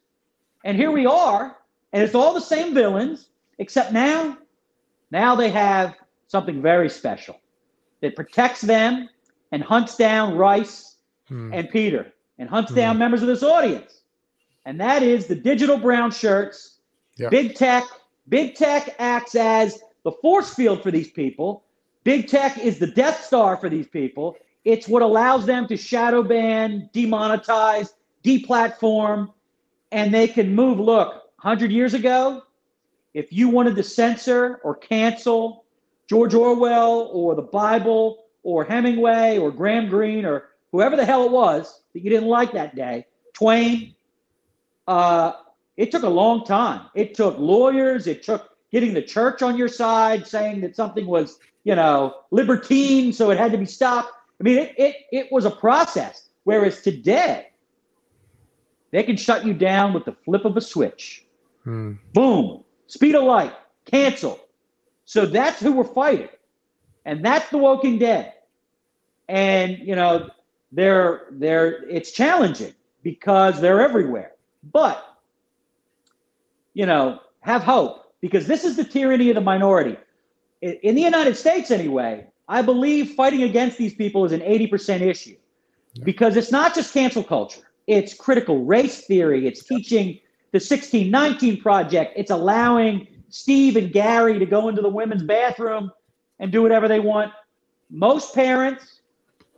and 0.64 0.76
here 0.76 0.90
we 0.90 1.06
are, 1.06 1.56
and 1.92 2.02
it's 2.02 2.14
all 2.14 2.35
the 2.35 2.40
same 2.40 2.74
villains, 2.74 3.28
except 3.59 3.92
now, 3.92 4.37
now 5.11 5.35
they 5.35 5.48
have 5.50 5.94
something 6.28 6.60
very 6.62 6.88
special 6.88 7.38
that 8.00 8.16
protects 8.16 8.60
them 8.60 9.08
and 9.52 9.62
hunts 9.62 9.96
down 9.96 10.36
Rice 10.36 10.96
hmm. 11.28 11.52
and 11.52 11.70
Peter 11.70 12.12
and 12.38 12.48
hunts 12.48 12.70
hmm. 12.70 12.76
down 12.76 12.98
members 12.98 13.22
of 13.22 13.28
this 13.28 13.42
audience. 13.42 14.02
And 14.64 14.80
that 14.80 15.02
is 15.02 15.26
the 15.26 15.34
digital 15.34 15.78
brown 15.78 16.10
shirts. 16.10 16.78
Big 17.30 17.54
tech. 17.54 17.84
Big 18.28 18.56
tech 18.56 18.96
acts 18.98 19.36
as 19.36 19.80
the 20.02 20.10
force 20.10 20.52
field 20.52 20.82
for 20.82 20.90
these 20.90 21.10
people. 21.10 21.64
Big 22.02 22.28
tech 22.28 22.58
is 22.58 22.78
the 22.78 22.86
Death 22.86 23.24
Star 23.24 23.56
for 23.56 23.68
these 23.68 23.86
people. 23.86 24.36
It's 24.64 24.88
what 24.88 25.02
allows 25.02 25.46
them 25.46 25.68
to 25.68 25.76
shadow 25.76 26.24
ban, 26.24 26.90
demonetize, 26.92 27.90
deplatform, 28.24 29.32
and 29.92 30.12
they 30.12 30.26
can 30.26 30.52
move. 30.54 30.80
Look, 30.80 31.08
100 31.40 31.70
years 31.70 31.94
ago, 31.94 32.42
if 33.14 33.32
you 33.32 33.48
wanted 33.48 33.76
to 33.76 33.84
censor 33.84 34.60
or 34.64 34.74
cancel 34.74 35.65
George 36.09 36.35
Orwell 36.35 37.11
or 37.12 37.35
the 37.35 37.42
Bible 37.42 38.25
or 38.42 38.64
Hemingway 38.64 39.38
or 39.38 39.51
Graham 39.51 39.88
Greene 39.88 40.25
or 40.25 40.51
whoever 40.73 40.97
the 40.97 41.05
hell 41.05 41.25
it 41.25 41.33
was 41.33 41.83
that 41.92 42.05
you 42.05 42.11
didn't 42.11 42.29
like 42.29 42.53
that 42.53 42.77
day, 42.77 43.07
Twain. 43.33 43.95
Uh, 44.87 45.33
it 45.77 45.90
took 45.90 46.05
a 46.05 46.09
long 46.09 46.45
time. 46.45 46.87
It 46.95 47.14
took 47.14 47.38
lawyers. 47.38 48.07
It 48.07 48.23
took 48.23 48.51
getting 48.71 48.95
the 48.95 49.03
church 49.03 49.42
on 49.42 49.57
your 49.57 49.69
side, 49.69 50.27
saying 50.27 50.61
that 50.61 50.77
something 50.77 51.07
was, 51.07 51.38
you 51.64 51.75
know, 51.75 52.14
libertine, 52.31 53.12
so 53.12 53.31
it 53.31 53.38
had 53.38 53.53
to 53.53 53.59
be 53.59 53.66
stopped. 53.66 54.12
I 54.40 54.45
mean, 54.45 54.59
it 54.59 54.75
it, 54.79 54.97
it 55.12 55.33
was 55.33 55.45
a 55.45 55.51
process. 55.51 56.29
Whereas 56.45 56.81
today, 56.81 57.49
they 58.92 59.03
can 59.03 59.16
shut 59.16 59.45
you 59.45 59.53
down 59.53 59.92
with 59.92 60.05
the 60.05 60.12
flip 60.12 60.45
of 60.45 60.57
a 60.57 60.61
switch. 60.61 61.25
Hmm. 61.64 61.95
Boom, 62.12 62.62
speed 62.87 63.16
of 63.16 63.25
light, 63.25 63.53
cancel. 63.85 64.38
So 65.07 65.25
that's 65.25 65.61
who 65.61 65.73
we're 65.73 65.85
fighting. 65.85 66.29
And 67.05 67.25
that's 67.25 67.49
the 67.51 67.59
Woking 67.59 67.99
Dead. 67.99 68.35
And, 69.29 69.79
you 69.79 69.97
know, 69.97 70.29
they're 70.73 71.27
they're 71.31 71.88
it's 71.88 72.11
challenging 72.11 72.75
because 73.03 73.61
they're 73.61 73.81
everywhere. 73.81 74.33
But, 74.73 75.16
you 76.75 76.87
know, 76.87 77.21
have 77.40 77.62
hope 77.62 78.12
because 78.21 78.47
this 78.47 78.64
is 78.64 78.77
the 78.77 78.85
tyranny 78.85 79.31
of 79.31 79.37
the 79.37 79.40
minority. 79.40 79.97
In 80.61 80.95
the 80.97 81.03
United 81.03 81.37
States, 81.37 81.71
anyway, 81.71 82.27
I 82.49 82.62
believe 82.62 83.14
fighting 83.14 83.45
against 83.45 83.79
these 83.79 83.95
people 83.95 84.25
is 84.25 84.33
an 84.33 84.40
80% 84.40 85.01
issue 85.03 85.37
because 86.03 86.37
it's 86.37 86.51
not 86.51 86.75
just 86.75 86.92
cancel 86.92 87.23
culture, 87.23 87.61
it's 87.87 88.14
critical 88.14 88.64
race 88.64 89.07
theory, 89.07 89.47
it's 89.47 89.64
teaching 89.64 90.19
the 90.53 90.59
1619 90.59 91.61
project. 91.61 92.14
It's 92.16 92.31
allowing 92.31 93.07
Steve 93.37 93.77
and 93.77 93.92
Gary 93.92 94.38
to 94.38 94.46
go 94.46 94.68
into 94.68 94.81
the 94.81 94.88
women's 94.88 95.22
bathroom 95.22 95.92
and 96.38 96.51
do 96.51 96.62
whatever 96.62 96.88
they 96.88 97.01
want. 97.01 97.33
Most 97.90 98.35
parents, 98.35 99.01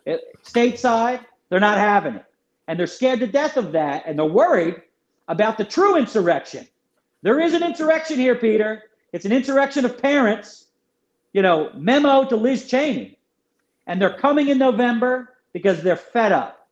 eh, 0.07 0.19
stateside, 0.45 1.25
they're 1.49 1.61
not 1.61 1.79
having 1.79 2.17
it. 2.17 2.25
And 2.67 2.79
they're 2.79 2.89
scared 2.89 3.21
to 3.21 3.29
death 3.29 3.57
of 3.57 3.71
that. 3.73 4.03
And 4.05 4.19
they're 4.19 4.27
worried 4.27 4.83
about 5.29 5.59
the 5.59 5.65
true 5.65 5.97
insurrection. 5.97 6.67
There 7.23 7.39
is 7.39 7.55
an 7.55 7.63
insurrection 7.63 8.19
here, 8.19 8.35
Peter. 8.35 8.83
It's 9.13 9.25
an 9.25 9.33
insurrection 9.33 9.85
of 9.85 10.03
parents. 10.03 10.67
You 11.33 11.43
know, 11.43 11.71
memo 11.75 12.25
to 12.25 12.37
Liz 12.37 12.67
Cheney. 12.69 13.17
And 13.87 14.03
they're 14.03 14.19
coming 14.19 14.49
in 14.49 14.59
November 14.59 15.35
because 15.53 15.83
they're 15.83 15.97
fed 15.97 16.33
up. 16.33 16.69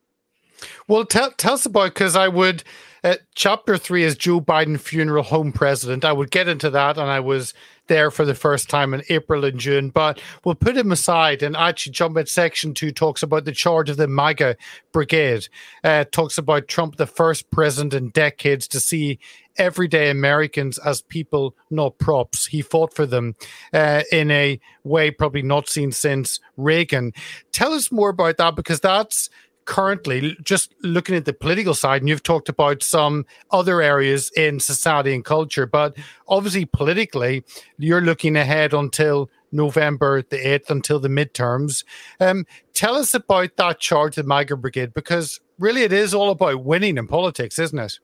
Well, 0.88 1.05
tell, 1.05 1.31
tell 1.31 1.55
us 1.55 1.66
about 1.66 1.95
because 1.95 2.16
I 2.16 2.27
would 2.27 2.64
uh, 3.07 3.14
chapter 3.37 3.79
three 3.79 4.03
is 4.03 4.16
Joe 4.16 4.40
Biden 4.40 4.81
funeral 4.81 5.23
home 5.23 5.53
president. 5.53 6.05
I 6.05 6.12
would 6.12 6.33
get 6.33 6.49
into 6.49 6.71
that, 6.71 6.99
and 6.99 7.09
I 7.09 7.21
was 7.21 7.55
there 7.87 8.11
for 8.11 8.25
the 8.25 8.35
first 8.35 8.69
time 8.69 8.92
in 8.92 9.03
April 9.09 9.45
and 9.45 9.61
June. 9.61 9.90
But 9.90 10.21
we'll 10.45 10.57
put 10.57 10.77
him 10.77 10.90
aside 10.90 11.40
and 11.40 11.57
actually 11.57 11.92
jump 11.92 12.19
at 12.19 12.29
section 12.29 12.75
two. 12.75 12.90
Talks 12.90 13.23
about 13.23 13.45
the 13.45 13.53
charge 13.53 13.90
of 13.90 13.97
the 13.97 14.09
MAGA 14.09 14.57
brigade. 14.90 15.47
Uh, 15.85 16.05
talks 16.11 16.37
about 16.37 16.66
Trump, 16.66 16.97
the 16.97 17.07
first 17.07 17.49
president 17.53 17.95
in 17.95 18.11
decades 18.11 18.66
to 18.69 18.81
see 18.81 19.21
everyday 19.57 20.11
Americans 20.11 20.77
as 20.79 21.01
people, 21.03 21.55
not 21.71 21.99
props. 21.99 22.47
He 22.47 22.61
fought 22.61 22.92
for 22.92 23.07
them 23.07 23.37
uh, 23.73 24.03
in 24.11 24.33
a 24.33 24.59
way 24.83 25.12
probably 25.12 25.42
not 25.42 25.69
seen 25.69 25.92
since 25.92 26.40
Reagan. 26.57 27.12
Tell 27.53 27.73
us 27.73 27.92
more 27.92 28.11
about 28.11 28.37
that 28.38 28.57
because 28.57 28.81
that's 28.81 29.31
currently 29.66 30.37
just 30.42 30.74
looking 30.83 31.14
at 31.14 31.24
the 31.24 31.33
political 31.33 31.74
side 31.74 32.00
and 32.00 32.09
you've 32.09 32.22
talked 32.22 32.48
about 32.48 32.83
some 32.83 33.26
other 33.50 33.83
areas 33.83 34.31
in 34.37 34.59
society 34.61 35.12
and 35.12 35.24
culture 35.24 35.66
but 35.66 35.96
obviously 36.29 36.64
politically 36.64 37.44
you're 37.76 38.00
looking 38.00 38.37
ahead 38.37 38.72
until 38.72 39.29
november 39.52 40.22
the 40.22 40.38
8th 40.38 40.70
until 40.70 40.98
the 41.00 41.09
midterms. 41.09 41.85
Um, 42.20 42.46
tell 42.72 42.94
us 42.96 43.12
about 43.12 43.57
that 43.57 43.81
charge 43.81 44.16
of 44.16 44.24
the 44.24 44.29
MAGA 44.29 44.57
brigade 44.57 44.94
because 44.94 45.40
really 45.59 45.83
it 45.83 45.92
is 45.92 46.14
all 46.14 46.31
about 46.31 46.64
winning 46.64 46.96
in 46.96 47.07
politics 47.07 47.59
isn't 47.59 47.79
it? 47.79 47.98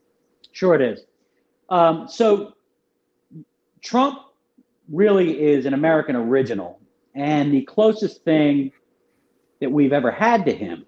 Sure 0.50 0.74
it 0.74 0.82
is. 0.82 1.04
Um, 1.70 2.08
so 2.08 2.54
trump 3.82 4.18
really 4.88 5.40
is 5.40 5.64
an 5.66 5.74
american 5.74 6.14
original 6.14 6.80
and 7.14 7.52
the 7.52 7.62
closest 7.62 8.22
thing 8.24 8.70
that 9.60 9.70
we've 9.70 9.92
ever 9.92 10.10
had 10.10 10.44
to 10.44 10.52
him 10.52 10.84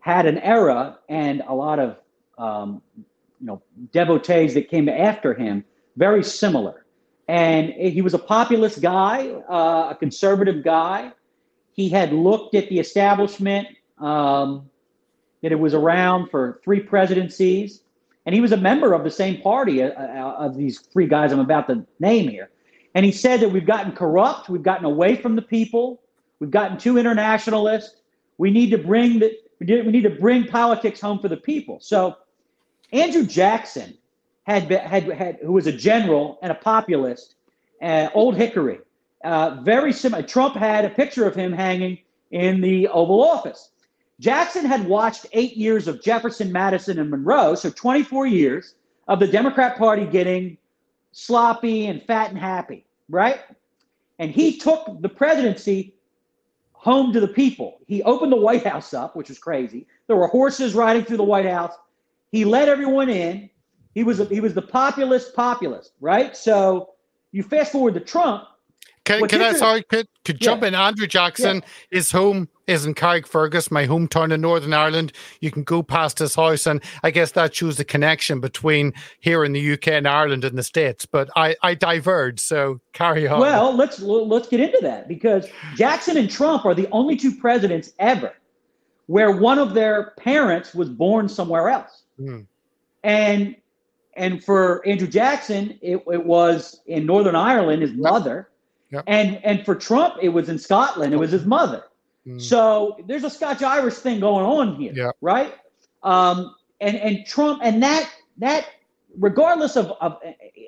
had 0.00 0.26
an 0.26 0.38
era 0.38 0.98
and 1.08 1.42
a 1.46 1.54
lot 1.54 1.78
of 1.78 1.96
um, 2.38 2.82
you 2.96 3.46
know 3.46 3.62
devotees 3.92 4.54
that 4.54 4.68
came 4.68 4.88
after 4.88 5.34
him 5.34 5.64
very 5.96 6.24
similar. 6.24 6.86
And 7.28 7.68
he 7.70 8.02
was 8.02 8.12
a 8.14 8.18
populist 8.18 8.80
guy, 8.80 9.28
uh, 9.48 9.90
a 9.90 9.96
conservative 9.98 10.64
guy. 10.64 11.12
He 11.72 11.88
had 11.88 12.12
looked 12.12 12.56
at 12.56 12.68
the 12.68 12.80
establishment 12.80 13.68
um, 13.98 14.68
that 15.42 15.52
it 15.52 15.58
was 15.58 15.72
around 15.74 16.30
for 16.30 16.60
three 16.64 16.80
presidencies, 16.80 17.82
and 18.26 18.34
he 18.34 18.40
was 18.40 18.52
a 18.52 18.56
member 18.56 18.94
of 18.94 19.04
the 19.04 19.10
same 19.10 19.40
party 19.40 19.82
uh, 19.82 19.90
uh, 19.90 20.36
of 20.38 20.56
these 20.56 20.80
three 20.80 21.06
guys 21.06 21.32
I'm 21.32 21.38
about 21.38 21.68
to 21.68 21.86
name 22.00 22.28
here. 22.28 22.50
And 22.94 23.06
he 23.06 23.12
said 23.12 23.40
that 23.40 23.48
we've 23.48 23.66
gotten 23.66 23.92
corrupt, 23.92 24.48
we've 24.48 24.62
gotten 24.62 24.84
away 24.84 25.14
from 25.14 25.36
the 25.36 25.42
people, 25.42 26.02
we've 26.40 26.50
gotten 26.50 26.78
too 26.78 26.98
internationalist. 26.98 27.96
We 28.38 28.50
need 28.50 28.70
to 28.70 28.78
bring 28.78 29.20
the 29.20 29.36
we, 29.60 29.82
we 29.82 29.92
need 29.92 30.02
to 30.02 30.10
bring 30.10 30.46
politics 30.46 31.00
home 31.00 31.18
for 31.18 31.28
the 31.28 31.36
people. 31.36 31.78
So 31.80 32.16
Andrew 32.92 33.24
Jackson 33.24 33.96
had, 34.44 34.68
been, 34.68 34.80
had, 34.80 35.04
had 35.12 35.38
who 35.42 35.52
was 35.52 35.66
a 35.66 35.72
general 35.72 36.38
and 36.42 36.50
a 36.50 36.54
populist, 36.54 37.36
uh, 37.82 38.08
Old 38.14 38.36
Hickory. 38.36 38.78
Uh, 39.22 39.60
very 39.62 39.92
similar. 39.92 40.22
Trump 40.22 40.56
had 40.56 40.84
a 40.84 40.90
picture 40.90 41.26
of 41.26 41.34
him 41.34 41.52
hanging 41.52 41.98
in 42.30 42.60
the 42.60 42.88
Oval 42.88 43.22
Office. 43.22 43.70
Jackson 44.18 44.64
had 44.64 44.86
watched 44.86 45.26
eight 45.32 45.56
years 45.56 45.88
of 45.88 46.02
Jefferson, 46.02 46.52
Madison, 46.52 46.98
and 46.98 47.10
Monroe, 47.10 47.54
so 47.54 47.70
24 47.70 48.26
years 48.26 48.74
of 49.08 49.18
the 49.18 49.26
Democrat 49.26 49.78
Party 49.78 50.04
getting 50.04 50.56
sloppy 51.12 51.86
and 51.86 52.02
fat 52.02 52.30
and 52.30 52.38
happy, 52.38 52.84
right? 53.08 53.40
And 54.18 54.30
he 54.30 54.58
took 54.58 55.00
the 55.00 55.08
presidency 55.08 55.94
home 56.80 57.12
to 57.12 57.20
the 57.20 57.28
people. 57.28 57.78
He 57.86 58.02
opened 58.04 58.32
the 58.32 58.36
White 58.36 58.66
House 58.66 58.94
up, 58.94 59.14
which 59.14 59.28
was 59.28 59.38
crazy. 59.38 59.86
There 60.06 60.16
were 60.16 60.28
horses 60.28 60.74
riding 60.74 61.04
through 61.04 61.18
the 61.18 61.24
White 61.24 61.44
House. 61.44 61.74
He 62.32 62.46
let 62.46 62.68
everyone 62.68 63.10
in. 63.10 63.50
He 63.94 64.02
was 64.02 64.18
a, 64.18 64.24
he 64.24 64.40
was 64.40 64.54
the 64.54 64.62
populist 64.62 65.34
populist, 65.34 65.92
right? 66.00 66.34
So 66.34 66.90
you 67.32 67.42
fast 67.42 67.72
forward 67.72 67.94
to 67.94 68.00
Trump. 68.00 68.44
Can, 69.04 69.28
can 69.28 69.42
I 69.42 69.52
sorry 69.52 69.82
could 69.82 70.08
could 70.24 70.40
jump 70.40 70.62
yeah. 70.62 70.68
in? 70.68 70.74
Andrew 70.74 71.06
Jackson, 71.06 71.56
yeah. 71.56 71.96
his 71.98 72.10
home 72.10 72.48
is 72.70 72.86
in 72.86 72.94
Carrickfergus, 72.94 73.70
my 73.70 73.86
hometown 73.86 74.32
in 74.32 74.40
Northern 74.40 74.72
Ireland. 74.72 75.12
You 75.40 75.50
can 75.50 75.64
go 75.64 75.82
past 75.82 76.20
his 76.20 76.36
house, 76.36 76.66
and 76.66 76.80
I 77.02 77.10
guess 77.10 77.32
that 77.32 77.54
shows 77.54 77.76
the 77.76 77.84
connection 77.84 78.38
between 78.38 78.94
here 79.18 79.44
in 79.44 79.52
the 79.52 79.72
UK 79.72 79.88
and 79.88 80.06
Ireland 80.06 80.44
and 80.44 80.56
the 80.56 80.62
States. 80.62 81.04
But 81.04 81.28
I, 81.34 81.56
I 81.62 81.74
diverge, 81.74 82.38
so 82.38 82.80
carry 82.92 83.26
on. 83.26 83.40
Well, 83.40 83.74
let's 83.74 84.00
let's 84.00 84.48
get 84.48 84.60
into 84.60 84.78
that 84.82 85.08
because 85.08 85.48
Jackson 85.74 86.16
and 86.16 86.30
Trump 86.30 86.64
are 86.64 86.74
the 86.74 86.88
only 86.92 87.16
two 87.16 87.34
presidents 87.34 87.92
ever 87.98 88.32
where 89.06 89.32
one 89.32 89.58
of 89.58 89.74
their 89.74 90.12
parents 90.18 90.72
was 90.72 90.88
born 90.88 91.28
somewhere 91.28 91.68
else, 91.68 92.04
mm. 92.20 92.46
and 93.02 93.56
and 94.14 94.44
for 94.44 94.86
Andrew 94.86 95.08
Jackson, 95.08 95.76
it, 95.82 96.02
it 96.12 96.24
was 96.24 96.80
in 96.86 97.04
Northern 97.04 97.34
Ireland, 97.34 97.82
his 97.82 97.92
mother. 97.92 98.48
Yep. 98.92 99.04
And 99.08 99.44
and 99.44 99.64
for 99.64 99.74
Trump, 99.74 100.16
it 100.22 100.28
was 100.28 100.48
in 100.48 100.58
Scotland. 100.58 101.12
It 101.12 101.16
was 101.16 101.32
his 101.32 101.44
mother. 101.44 101.84
Mm. 102.30 102.40
So 102.40 102.96
there's 103.06 103.24
a 103.24 103.30
Scotch 103.30 103.62
Irish 103.62 103.94
thing 103.94 104.20
going 104.20 104.44
on 104.44 104.76
here, 104.76 104.92
yeah. 104.94 105.10
right? 105.20 105.54
Um, 106.02 106.54
and 106.80 106.96
and 106.96 107.26
Trump 107.26 107.60
and 107.62 107.82
that 107.82 108.10
that 108.38 108.66
regardless 109.16 109.76
of, 109.76 109.92
of 110.00 110.18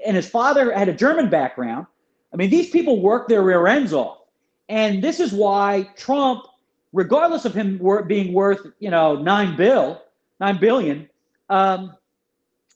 and 0.05 0.17
his 0.17 0.29
father 0.29 0.73
had 0.73 0.89
a 0.89 0.93
German 0.93 1.31
background. 1.31 1.87
I 2.33 2.37
mean, 2.37 2.51
these 2.51 2.71
people 2.71 3.01
work 3.03 3.29
their 3.29 3.43
rear 3.43 3.67
ends 3.67 3.93
off, 3.93 4.19
and 4.69 5.05
this 5.05 5.21
is 5.21 5.33
why 5.33 5.91
Trump, 5.97 6.45
regardless 6.93 7.45
of 7.45 7.55
him 7.55 7.81
being 8.07 8.33
worth 8.33 8.67
you 8.79 8.91
know 8.91 9.17
nine 9.17 9.57
bill, 9.57 10.03
nine 10.41 10.59
billion, 10.59 11.09
um, 11.51 11.95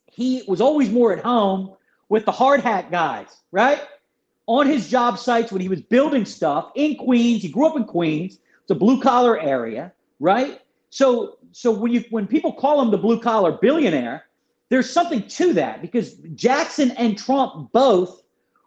he 0.07 0.43
was 0.47 0.61
always 0.61 0.91
more 0.91 1.13
at 1.13 1.25
home 1.25 1.75
with 2.09 2.25
the 2.25 2.33
hard 2.33 2.61
hat 2.61 2.91
guys, 2.91 3.29
right? 3.51 3.81
On 4.47 4.67
his 4.67 4.89
job 4.89 5.19
sites 5.19 5.51
when 5.51 5.61
he 5.61 5.69
was 5.69 5.81
building 5.81 6.25
stuff 6.25 6.71
in 6.75 6.97
Queens. 6.97 7.43
He 7.43 7.49
grew 7.49 7.67
up 7.67 7.77
in 7.77 7.85
Queens. 7.85 8.39
It's 8.67 8.73
a 8.73 8.75
blue 8.75 9.01
collar 9.01 9.39
area, 9.39 9.93
right? 10.19 10.61
So 10.91 11.39
so 11.53 11.71
when 11.71 11.93
you 11.93 12.05
when 12.11 12.27
people 12.27 12.53
call 12.53 12.83
him 12.83 12.91
the 12.91 12.99
blue 12.99 13.21
collar 13.21 13.53
billionaire, 13.53 14.27
there's 14.71 14.91
something 14.91 15.23
to 15.29 15.53
that 15.53 15.81
because 15.83 16.15
Jackson 16.35 16.91
and 16.93 17.17
Trump 17.17 17.71
both 17.71 18.25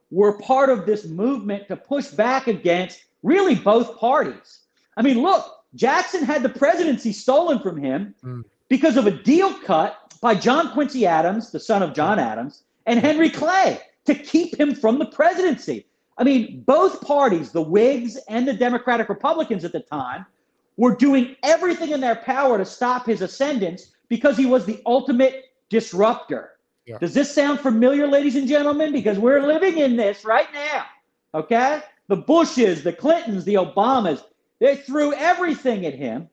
were 0.10 0.40
part 0.40 0.70
of 0.70 0.86
this 0.86 1.06
movement 1.06 1.68
to 1.68 1.76
push 1.76 2.08
back 2.08 2.48
against 2.48 3.04
really 3.24 3.56
both 3.56 4.00
parties. 4.00 4.62
I 4.96 5.02
mean, 5.02 5.22
look, 5.22 5.46
Jackson 5.76 6.24
had 6.24 6.44
the 6.44 6.50
presidency 6.50 7.12
stolen 7.12 7.60
from 7.60 7.76
him 7.76 8.16
mm. 8.24 8.46
because 8.70 8.96
of 8.96 9.06
a 9.06 9.12
deal 9.12 9.54
cut 9.54 10.14
by 10.22 10.34
John 10.34 10.72
Quincy 10.72 11.06
Adams, 11.06 11.52
the 11.52 11.60
son 11.60 11.84
of 11.84 11.94
John 11.94 12.20
Adams, 12.20 12.64
and 12.86 13.02
Henry 13.02 13.30
Clay 13.30 13.82
to 14.06 14.16
keep 14.16 14.58
him 14.58 14.76
from 14.76 14.98
the 14.98 15.08
presidency. 15.08 15.88
I 16.20 16.24
mean, 16.26 16.64
both 16.68 17.02
parties, 17.02 17.52
the 17.52 17.62
Whigs 17.62 18.18
and 18.28 18.46
the 18.46 18.54
Democratic 18.54 19.08
Republicans 19.08 19.64
at 19.64 19.72
the 19.72 19.80
time, 19.80 20.26
were 20.76 20.94
doing 20.94 21.36
everything 21.44 21.92
in 21.92 22.02
their 22.02 22.18
power 22.18 22.58
to 22.58 22.66
stop 22.66 23.06
his 23.06 23.22
ascendance 23.22 23.92
because 24.10 24.38
he 24.38 24.46
was 24.46 24.66
the 24.66 24.82
ultimate 24.86 25.46
disruptor. 25.70 26.52
Yeah. 26.86 26.98
Does 26.98 27.14
this 27.14 27.34
sound 27.34 27.62
familiar, 27.62 28.06
ladies 28.06 28.36
and 28.36 28.48
gentlemen? 28.48 28.92
Because 28.92 29.18
we're 29.18 29.42
living 29.42 29.78
in 29.78 29.96
this 29.96 30.26
right 30.26 30.48
now. 30.54 30.86
Okay? 31.34 31.82
The 32.08 32.18
Bushes, 32.18 32.84
the 32.84 32.92
Clintons, 32.92 33.46
the 33.46 33.56
Obamas, 33.56 34.24
they 34.60 34.76
threw 34.76 35.14
everything 35.14 35.86
at 35.86 35.94
him 35.94 36.30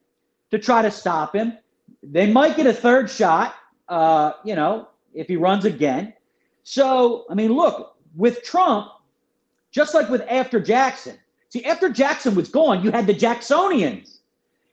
to 0.50 0.58
try 0.58 0.82
to 0.82 0.90
stop 0.90 1.34
him. 1.34 1.58
They 2.02 2.30
might 2.30 2.56
get 2.56 2.66
a 2.66 2.72
third 2.72 3.08
shot, 3.08 3.54
uh, 3.88 4.32
you 4.44 4.56
know, 4.56 4.88
if 5.14 5.28
he 5.28 5.36
runs 5.36 5.64
again. 5.64 6.12
So, 6.64 7.26
I 7.30 7.34
mean, 7.34 7.52
look, 7.52 7.96
with 8.16 8.42
Trump, 8.42 8.88
just 9.76 9.92
like 9.92 10.08
with 10.08 10.22
after 10.30 10.58
Jackson. 10.58 11.18
See, 11.50 11.62
after 11.66 11.90
Jackson 11.90 12.34
was 12.34 12.48
gone, 12.48 12.82
you 12.82 12.90
had 12.90 13.06
the 13.06 13.12
Jacksonians. 13.12 14.20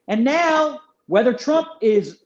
And 0.08 0.24
now, 0.24 0.80
whether 1.08 1.34
Trump 1.34 1.68
is 1.82 2.20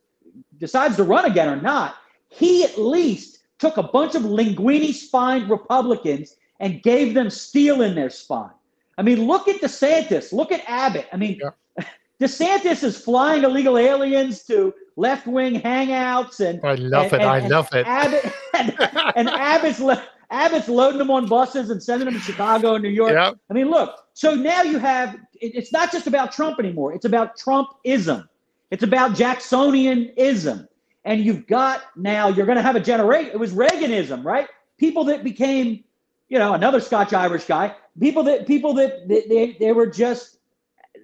decides 0.59 0.95
to 0.97 1.03
run 1.03 1.25
again 1.25 1.49
or 1.49 1.59
not, 1.59 1.95
he 2.29 2.63
at 2.63 2.77
least 2.77 3.39
took 3.57 3.77
a 3.77 3.83
bunch 3.83 4.13
of 4.13 4.21
linguini 4.21 4.93
spined 4.93 5.49
Republicans 5.49 6.35
and 6.59 6.83
gave 6.83 7.15
them 7.15 7.31
steel 7.31 7.81
in 7.81 7.95
their 7.95 8.11
spine. 8.11 8.51
I 8.99 9.01
mean, 9.01 9.25
look 9.25 9.47
at 9.47 9.59
DeSantis, 9.59 10.31
look 10.31 10.51
at 10.51 10.61
Abbott. 10.67 11.07
I 11.11 11.17
mean, 11.17 11.39
yeah. 11.41 11.83
DeSantis 12.21 12.83
is 12.83 12.95
flying 12.99 13.43
illegal 13.43 13.79
aliens 13.79 14.43
to 14.43 14.71
left 14.97 15.25
wing 15.25 15.61
hangouts 15.61 16.41
and 16.41 16.63
I 16.63 16.75
love 16.75 17.11
and, 17.11 17.23
it. 17.23 17.25
I 17.25 17.37
and, 17.39 17.49
love 17.49 17.69
it. 17.73 17.87
Abbott, 17.87 18.31
and, 18.53 18.75
and 19.15 19.29
Abbott's 19.29 19.81
Abbott's 20.29 20.67
loading 20.67 20.99
them 20.99 21.09
on 21.09 21.25
buses 21.25 21.69
and 21.69 21.81
sending 21.81 22.05
them 22.05 22.13
to 22.13 22.19
Chicago 22.19 22.75
and 22.75 22.83
New 22.83 22.89
York. 22.89 23.13
Yep. 23.13 23.37
I 23.49 23.53
mean, 23.53 23.69
look. 23.69 24.05
So 24.13 24.35
now 24.35 24.63
you 24.63 24.77
have. 24.77 25.15
It, 25.39 25.55
it's 25.55 25.71
not 25.71 25.91
just 25.91 26.07
about 26.07 26.31
Trump 26.31 26.59
anymore. 26.59 26.93
It's 26.93 27.05
about 27.05 27.37
Trumpism. 27.37 28.27
It's 28.71 28.83
about 28.83 29.11
Jacksonianism. 29.11 30.67
And 31.05 31.23
you've 31.23 31.47
got 31.47 31.83
now. 31.95 32.27
You're 32.27 32.45
going 32.45 32.57
to 32.57 32.61
have 32.61 32.75
a 32.75 32.81
generation. 32.81 33.31
It 33.31 33.39
was 33.39 33.53
Reaganism, 33.53 34.25
right? 34.25 34.47
People 34.77 35.05
that 35.05 35.23
became, 35.23 35.83
you 36.27 36.37
know, 36.37 36.53
another 36.53 36.81
Scotch 36.81 37.13
Irish 37.13 37.45
guy. 37.45 37.73
People 37.99 38.23
that 38.23 38.45
people 38.45 38.73
that, 38.73 39.07
that 39.07 39.29
they 39.29 39.55
they 39.59 39.71
were 39.71 39.87
just 39.87 40.39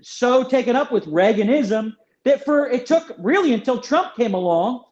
so 0.02 0.44
taken 0.44 0.76
up 0.76 0.92
with 0.92 1.06
Reaganism 1.06 1.96
that 2.26 2.44
for 2.44 2.68
it 2.70 2.86
took 2.86 3.16
really 3.18 3.54
until 3.54 3.80
Trump 3.80 4.16
came 4.16 4.34
along 4.34 4.84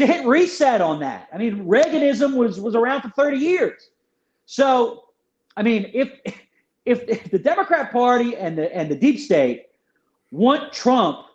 to 0.00 0.06
hit 0.06 0.26
reset 0.26 0.80
on 0.80 1.00
that. 1.00 1.28
I 1.32 1.38
mean, 1.38 1.64
Reaganism 1.64 2.34
was 2.34 2.60
was 2.60 2.74
around 2.74 3.02
for 3.02 3.10
30 3.10 3.38
years. 3.38 3.90
So, 4.46 5.04
I 5.56 5.62
mean, 5.62 5.90
if 5.94 6.12
if, 6.84 7.08
if 7.08 7.30
the 7.30 7.38
Democrat 7.38 7.92
Party 7.92 8.36
and 8.36 8.58
the 8.58 8.74
and 8.74 8.90
the 8.90 8.96
deep 8.96 9.20
state 9.20 9.66
want 10.30 10.72
Trump 10.72 11.26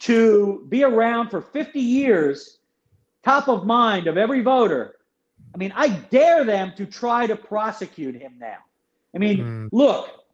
to 0.00 0.64
be 0.68 0.84
around 0.84 1.28
for 1.28 1.42
50 1.42 1.80
years, 1.80 2.58
top 3.24 3.48
of 3.48 3.66
mind 3.66 4.06
of 4.06 4.16
every 4.16 4.42
voter, 4.42 4.96
I 5.54 5.58
mean, 5.58 5.72
I 5.74 5.88
dare 5.88 6.44
them 6.44 6.72
to 6.76 6.86
try 6.86 7.26
to 7.26 7.34
prosecute 7.34 8.14
him 8.14 8.34
now. 8.38 8.58
I 9.14 9.18
mean, 9.18 9.38
mm. 9.38 9.68
look, 9.72 10.24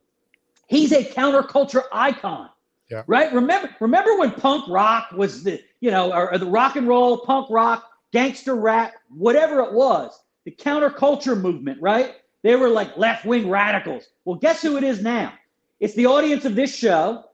he's 0.66 0.92
a 0.92 1.02
counterculture 1.02 1.84
icon. 1.92 2.50
Yeah. 2.90 3.02
Right. 3.06 3.32
Remember, 3.32 3.74
remember 3.80 4.18
when 4.18 4.30
punk 4.32 4.68
rock 4.68 5.10
was 5.12 5.42
the, 5.42 5.62
you 5.80 5.90
know, 5.90 6.12
or, 6.12 6.32
or 6.32 6.38
the 6.38 6.46
rock 6.46 6.76
and 6.76 6.86
roll, 6.86 7.18
punk 7.18 7.48
rock, 7.50 7.90
gangster 8.12 8.54
rap, 8.54 8.94
whatever 9.08 9.60
it 9.60 9.72
was, 9.72 10.22
the 10.44 10.50
counterculture 10.50 11.40
movement, 11.40 11.80
right? 11.80 12.16
They 12.42 12.56
were 12.56 12.68
like 12.68 12.96
left 12.96 13.24
wing 13.24 13.48
radicals. 13.48 14.08
Well, 14.24 14.36
guess 14.36 14.60
who 14.60 14.76
it 14.76 14.84
is 14.84 15.02
now? 15.02 15.32
It's 15.80 15.94
the 15.94 16.06
audience 16.06 16.44
of 16.44 16.54
this 16.54 16.74
show. 16.74 17.24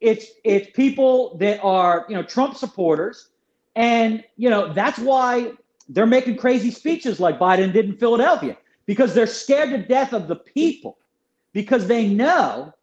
It's 0.00 0.26
it's 0.44 0.70
people 0.72 1.36
that 1.38 1.60
are 1.62 2.04
you 2.08 2.16
know 2.16 2.22
Trump 2.22 2.56
supporters, 2.56 3.30
and 3.76 4.22
you 4.36 4.50
know 4.50 4.72
that's 4.72 4.98
why 4.98 5.52
they're 5.88 6.04
making 6.06 6.36
crazy 6.36 6.70
speeches 6.70 7.20
like 7.20 7.38
Biden 7.38 7.72
did 7.72 7.86
in 7.86 7.96
Philadelphia 7.96 8.56
because 8.84 9.14
they're 9.14 9.26
scared 9.26 9.70
to 9.70 9.78
death 9.78 10.12
of 10.12 10.28
the 10.28 10.36
people 10.36 10.98
because 11.52 11.86
they 11.86 12.06
know 12.06 12.74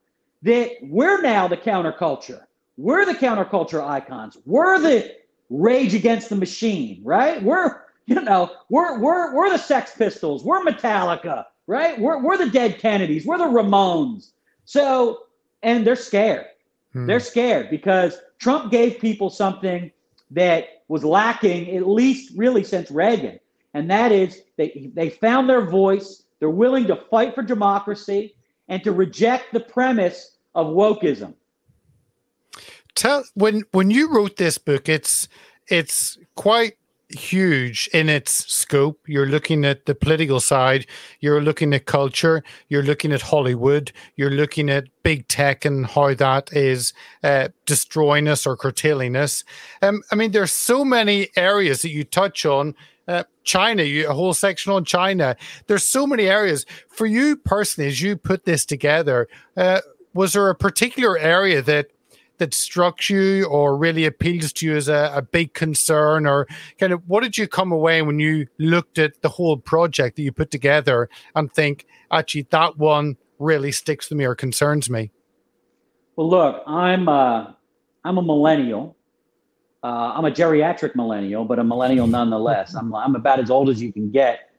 that 0.44 0.72
we're 0.82 1.22
now 1.22 1.48
the 1.48 1.58
counterculture. 1.58 2.44
We're 2.78 3.06
the 3.06 3.16
counterculture 3.16 3.84
icons. 3.84 4.38
We're 4.46 4.80
the 4.80 5.16
rage 5.50 5.94
against 5.94 6.30
the 6.30 6.36
machine, 6.36 7.02
right? 7.04 7.42
We're, 7.42 7.82
you 8.06 8.16
know, 8.22 8.52
we're 8.70 9.00
we're 9.00 9.34
we're 9.34 9.50
the 9.50 9.58
Sex 9.58 9.94
Pistols. 9.98 10.44
We're 10.44 10.64
Metallica, 10.64 11.46
right? 11.68 12.00
We're 12.00 12.22
we're 12.22 12.38
the 12.38 12.50
Dead 12.50 12.80
Kennedys. 12.80 13.26
We're 13.26 13.38
the 13.38 13.46
Ramones. 13.46 14.32
So, 14.66 15.24
and 15.62 15.88
they're 15.88 15.96
scared. 15.96 16.46
Hmm. 16.94 17.08
They're 17.08 17.20
scared 17.20 17.70
because 17.70 18.18
Trump 18.40 18.72
gave 18.72 19.00
people 19.00 19.30
something 19.30 19.92
that 20.32 20.84
was 20.88 21.04
lacking 21.06 21.76
at 21.76 21.88
least 21.88 22.34
really 22.36 22.64
since 22.64 22.92
Reagan, 22.92 23.40
and 23.74 23.90
that 23.90 24.12
is 24.12 24.42
they 24.58 24.92
they 24.94 25.10
found 25.10 25.50
their 25.50 25.66
voice. 25.66 26.24
They're 26.40 26.50
willing 26.50 26.88
to 26.88 26.98
fight 27.10 27.34
for 27.34 27.44
democracy 27.44 28.36
and 28.68 28.84
to 28.84 28.92
reject 28.92 29.54
the 29.54 29.60
premise 29.60 30.38
of 30.56 30.68
wokeism. 30.68 31.34
Tell 32.96 33.24
when 33.34 33.64
when 33.72 33.90
you 33.90 34.14
wrote 34.14 34.38
this 34.38 34.58
book, 34.58 34.88
it's 34.88 35.28
it's 35.68 36.18
quite 36.36 36.78
huge 37.14 37.90
in 37.94 38.10
its 38.10 38.32
scope. 38.52 39.00
You're 39.08 39.28
looking 39.28 39.66
at 39.66 39.86
the 39.86 39.96
political 39.96 40.40
side, 40.40 40.86
you're 41.20 41.42
looking 41.42 41.74
at 41.74 41.86
culture, 41.86 42.44
you're 42.70 42.84
looking 42.84 43.12
at 43.12 43.22
Hollywood, 43.22 43.92
you're 44.16 44.32
looking 44.32 44.70
at 44.70 44.86
big 45.04 45.28
tech 45.28 45.66
and 45.66 45.86
how 45.86 46.14
that 46.16 46.52
is 46.54 46.94
uh, 47.24 47.50
destroying 47.66 48.28
us 48.28 48.46
or 48.46 48.58
curtailing 48.58 49.16
us. 49.16 49.44
Um, 49.82 50.04
I 50.12 50.16
mean, 50.16 50.32
there's 50.32 50.54
so 50.54 50.84
many 50.84 51.30
areas 51.36 51.82
that 51.82 51.92
you 51.92 52.04
touch 52.04 52.46
on. 52.46 52.76
China, 53.44 53.84
a 53.84 54.06
whole 54.14 54.34
section 54.34 54.72
on 54.72 54.86
China. 54.86 55.36
There's 55.68 55.88
so 55.88 56.08
many 56.08 56.28
areas 56.28 56.66
for 56.90 57.06
you 57.06 57.36
personally 57.36 57.90
as 57.90 58.02
you 58.02 58.16
put 58.16 58.46
this 58.46 58.66
together. 58.66 59.28
Uh, 59.56 59.82
was 60.14 60.34
there 60.34 60.50
a 60.50 60.56
particular 60.56 61.18
area 61.18 61.62
that 61.62 61.88
that 62.38 62.54
struck 62.54 63.10
you 63.10 63.46
or 63.46 63.78
really 63.78 64.06
appeals 64.06 64.52
to 64.54 64.66
you 64.66 64.76
as 64.76 64.88
a, 64.88 65.12
a, 65.16 65.22
big 65.22 65.54
concern 65.54 66.26
or 66.26 66.48
kind 66.80 66.92
of 66.92 67.02
what 67.08 67.22
did 67.22 67.38
you 67.38 67.48
come 67.48 67.72
away 67.72 68.02
when 68.02 68.20
you 68.20 68.48
looked 68.58 68.98
at 68.98 69.22
the 69.22 69.30
whole 69.30 69.56
project 69.56 70.16
that 70.16 70.24
you 70.24 70.32
put 70.32 70.50
together 70.50 71.10
and 71.36 71.54
think 71.54 71.86
actually 72.12 72.46
that 72.50 72.78
one 72.78 73.16
really 73.40 73.72
sticks 73.72 74.08
to 74.08 74.16
me 74.16 74.26
or 74.26 74.36
concerns 74.36 74.90
me 74.90 75.12
well 76.16 76.28
look 76.30 76.64
i'm 76.66 77.08
uh, 77.08 77.52
i'm 78.04 78.18
a 78.18 78.22
millennial 78.22 78.98
uh, 79.84 80.14
i'm 80.16 80.26
a 80.26 80.32
geriatric 80.32 80.96
millennial 80.96 81.46
but 81.46 81.60
a 81.60 81.64
millennial 81.64 82.08
nonetheless 82.08 82.76
i'm, 82.76 82.94
I'm 82.96 83.16
about 83.16 83.40
as 83.40 83.50
old 83.50 83.70
as 83.70 83.82
you 83.82 83.94
can 83.94 84.12
get 84.12 84.50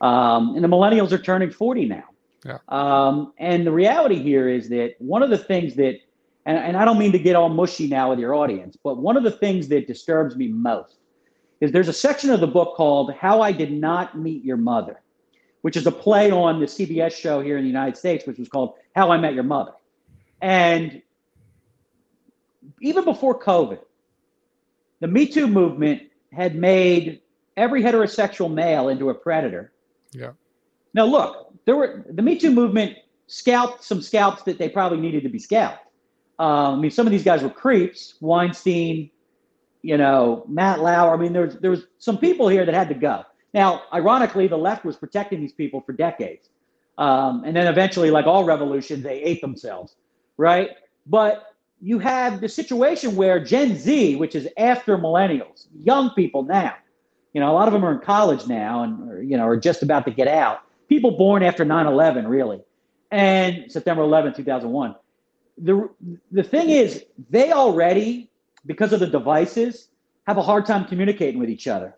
um, 0.00 0.54
and 0.54 0.62
the 0.62 0.68
millennials 0.68 1.12
are 1.12 1.18
turning 1.18 1.50
40 1.50 1.86
now 1.86 2.04
yeah. 2.44 2.58
Um, 2.68 3.32
and 3.38 3.66
the 3.66 3.72
reality 3.72 4.20
here 4.20 4.48
is 4.48 4.68
that 4.70 4.94
one 4.98 5.22
of 5.22 5.30
the 5.30 5.38
things 5.38 5.74
that, 5.76 5.98
and, 6.46 6.58
and 6.58 6.76
I 6.76 6.84
don't 6.84 6.98
mean 6.98 7.12
to 7.12 7.18
get 7.18 7.36
all 7.36 7.48
mushy 7.48 7.86
now 7.86 8.10
with 8.10 8.18
your 8.18 8.34
audience, 8.34 8.76
but 8.82 8.98
one 8.98 9.16
of 9.16 9.22
the 9.22 9.30
things 9.30 9.68
that 9.68 9.86
disturbs 9.86 10.36
me 10.36 10.48
most 10.48 10.96
is 11.60 11.70
there's 11.70 11.88
a 11.88 11.92
section 11.92 12.30
of 12.30 12.40
the 12.40 12.46
book 12.46 12.76
called 12.76 13.14
How 13.14 13.40
I 13.40 13.52
Did 13.52 13.72
Not 13.72 14.18
Meet 14.18 14.44
Your 14.44 14.56
Mother, 14.56 15.00
which 15.60 15.76
is 15.76 15.86
a 15.86 15.92
play 15.92 16.32
on 16.32 16.58
the 16.58 16.66
CBS 16.66 17.12
show 17.12 17.40
here 17.40 17.56
in 17.56 17.62
the 17.62 17.68
United 17.68 17.96
States, 17.96 18.26
which 18.26 18.38
was 18.38 18.48
called 18.48 18.74
How 18.96 19.12
I 19.12 19.18
Met 19.18 19.34
Your 19.34 19.44
Mother. 19.44 19.72
And 20.40 21.02
even 22.80 23.04
before 23.04 23.38
COVID, 23.38 23.78
the 25.02 25.08
Me 25.08 25.26
Too 25.26 25.48
movement 25.48 26.00
had 26.32 26.54
made 26.54 27.20
every 27.56 27.82
heterosexual 27.82 28.50
male 28.50 28.88
into 28.88 29.10
a 29.10 29.14
predator. 29.14 29.72
Yeah. 30.12 30.30
Now, 30.94 31.06
look, 31.06 31.52
there 31.64 31.74
were 31.74 32.04
the 32.08 32.22
Me 32.22 32.38
Too 32.38 32.52
movement 32.52 32.96
scalped 33.26 33.82
some 33.82 34.00
scalps 34.00 34.44
that 34.44 34.58
they 34.58 34.68
probably 34.68 35.00
needed 35.00 35.24
to 35.24 35.28
be 35.28 35.40
scalped. 35.40 35.84
Um, 36.38 36.74
I 36.74 36.76
mean, 36.76 36.90
some 36.92 37.06
of 37.06 37.10
these 37.10 37.24
guys 37.24 37.42
were 37.42 37.50
creeps, 37.50 38.14
Weinstein, 38.20 39.10
you 39.82 39.98
know, 39.98 40.44
Matt 40.48 40.78
Lauer. 40.78 41.12
I 41.12 41.16
mean, 41.16 41.32
there 41.32 41.46
was, 41.46 41.56
there 41.56 41.72
was 41.72 41.82
some 41.98 42.16
people 42.16 42.46
here 42.46 42.64
that 42.64 42.74
had 42.74 42.88
to 42.88 42.94
go. 42.94 43.24
Now, 43.52 43.82
ironically, 43.92 44.46
the 44.46 44.56
left 44.56 44.84
was 44.84 44.96
protecting 44.96 45.40
these 45.40 45.52
people 45.52 45.80
for 45.80 45.92
decades. 45.92 46.48
Um, 46.96 47.42
and 47.44 47.56
then 47.56 47.66
eventually, 47.66 48.12
like 48.12 48.26
all 48.26 48.44
revolutions, 48.44 49.02
they 49.02 49.20
ate 49.20 49.40
themselves, 49.40 49.96
right? 50.36 50.70
But 51.06 51.51
you 51.82 51.98
have 51.98 52.40
the 52.40 52.48
situation 52.48 53.16
where 53.16 53.42
Gen 53.42 53.76
Z, 53.76 54.16
which 54.16 54.34
is 54.34 54.48
after 54.56 54.96
millennials, 54.96 55.66
young 55.80 56.10
people 56.10 56.42
now, 56.44 56.74
you 57.32 57.40
know, 57.40 57.50
a 57.50 57.54
lot 57.54 57.66
of 57.66 57.72
them 57.72 57.84
are 57.84 57.92
in 57.92 57.98
college 57.98 58.46
now 58.46 58.84
and, 58.84 59.10
or, 59.10 59.22
you 59.22 59.36
know, 59.36 59.46
are 59.46 59.56
just 59.56 59.82
about 59.82 60.04
to 60.04 60.10
get 60.10 60.28
out. 60.28 60.62
People 60.88 61.10
born 61.10 61.42
after 61.42 61.64
9-11 61.64 62.28
really 62.28 62.60
and 63.10 63.70
september 63.70 64.02
11 64.02 64.32
2001 64.34 64.94
the, 65.58 65.88
the 66.30 66.42
thing 66.42 66.70
is 66.70 67.04
they 67.28 67.52
already 67.52 68.30
because 68.64 68.92
of 68.94 69.00
the 69.00 69.06
devices 69.06 69.88
have 70.26 70.38
a 70.38 70.42
hard 70.42 70.64
time 70.64 70.86
communicating 70.86 71.38
with 71.38 71.50
each 71.50 71.68
other 71.68 71.94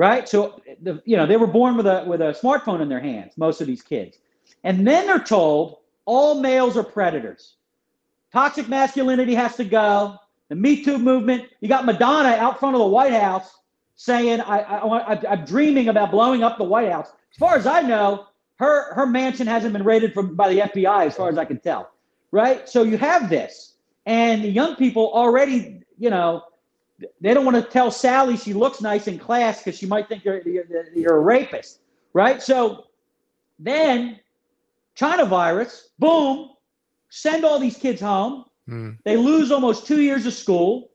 right? 0.00 0.26
So 0.26 0.62
the, 0.82 1.02
you 1.04 1.16
know 1.16 1.26
they 1.26 1.36
were 1.36 1.46
born 1.46 1.76
with 1.76 1.86
a 1.86 2.04
with 2.06 2.22
a 2.22 2.32
smartphone 2.32 2.80
in 2.80 2.88
their 2.88 3.00
hands 3.00 3.34
most 3.36 3.60
of 3.60 3.66
these 3.66 3.82
kids. 3.82 4.16
And 4.64 4.86
then 4.86 5.06
they're 5.06 5.18
told 5.18 5.78
all 6.06 6.40
males 6.40 6.76
are 6.78 6.82
predators 6.82 7.56
toxic 8.32 8.68
masculinity 8.68 9.34
has 9.34 9.56
to 9.56 9.64
go 9.64 10.16
the 10.48 10.54
me 10.54 10.84
too 10.84 10.98
movement 10.98 11.44
you 11.60 11.68
got 11.68 11.84
madonna 11.84 12.28
out 12.28 12.58
front 12.58 12.74
of 12.74 12.80
the 12.80 12.86
white 12.86 13.12
house 13.12 13.58
saying 13.96 14.40
I, 14.40 14.60
I, 14.60 15.14
I, 15.14 15.32
i'm 15.32 15.44
dreaming 15.44 15.88
about 15.88 16.10
blowing 16.10 16.42
up 16.42 16.58
the 16.58 16.64
white 16.64 16.90
house 16.90 17.12
as 17.32 17.36
far 17.38 17.56
as 17.56 17.66
I 17.66 17.82
know, 17.82 18.26
her 18.56 18.92
her 18.94 19.06
mansion 19.06 19.46
hasn't 19.46 19.72
been 19.72 19.84
raided 19.84 20.12
from 20.12 20.34
by 20.34 20.52
the 20.52 20.60
FBI, 20.60 21.06
as 21.06 21.16
far 21.16 21.28
as 21.28 21.38
I 21.38 21.44
can 21.44 21.58
tell. 21.58 21.90
Right? 22.32 22.68
So 22.68 22.82
you 22.82 22.98
have 22.98 23.30
this, 23.30 23.74
and 24.06 24.44
the 24.44 24.48
young 24.48 24.76
people 24.76 25.10
already, 25.12 25.82
you 25.98 26.10
know, 26.10 26.42
they 27.20 27.34
don't 27.34 27.44
want 27.44 27.56
to 27.56 27.62
tell 27.62 27.90
Sally 27.90 28.36
she 28.36 28.52
looks 28.52 28.80
nice 28.80 29.08
in 29.08 29.18
class 29.18 29.62
because 29.62 29.78
she 29.78 29.86
might 29.86 30.08
think 30.08 30.24
you're, 30.24 30.40
you're, 30.42 30.64
you're 30.94 31.16
a 31.16 31.20
rapist. 31.20 31.80
Right? 32.12 32.42
So 32.42 32.86
then 33.58 34.20
China 34.94 35.24
virus, 35.24 35.88
boom, 35.98 36.50
send 37.10 37.44
all 37.44 37.58
these 37.58 37.76
kids 37.76 38.00
home. 38.00 38.46
Mm. 38.68 38.96
They 39.04 39.16
lose 39.16 39.50
almost 39.50 39.86
two 39.86 40.00
years 40.00 40.24
of 40.26 40.32
school. 40.32 40.90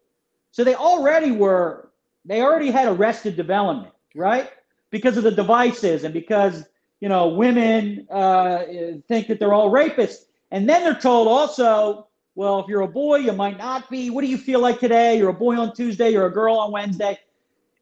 So 0.51 0.63
they 0.63 0.75
already 0.75 1.32
were, 1.32 1.91
they 2.25 2.41
already 2.41 2.71
had 2.71 2.88
arrested 2.88 3.36
development, 3.36 3.93
right? 4.15 4.49
because 4.95 5.17
of 5.17 5.23
the 5.23 5.32
devices 5.32 6.06
and 6.06 6.13
because 6.13 6.63
you 7.01 7.10
know 7.10 7.28
women 7.28 8.08
uh, 8.10 8.63
think 9.10 9.28
that 9.28 9.39
they're 9.39 9.54
all 9.54 9.69
rapists 9.69 10.25
and 10.51 10.69
then 10.69 10.84
they're 10.84 10.99
told 10.99 11.28
also 11.28 12.08
Well, 12.36 12.60
if 12.62 12.67
you're 12.67 12.82
a 12.82 12.88
boy, 12.88 13.17
you 13.17 13.34
might 13.34 13.58
not 13.58 13.89
be. 13.89 14.10
What 14.10 14.21
do 14.21 14.28
you 14.28 14.38
feel 14.38 14.62
like 14.62 14.80
today? 14.80 15.17
You're 15.17 15.30
a 15.30 15.34
boy 15.34 15.58
on 15.58 15.73
Tuesday, 15.73 16.12
you're 16.12 16.28
a 16.28 16.32
girl 16.32 16.56
on 16.58 16.71
Wednesday. 16.71 17.19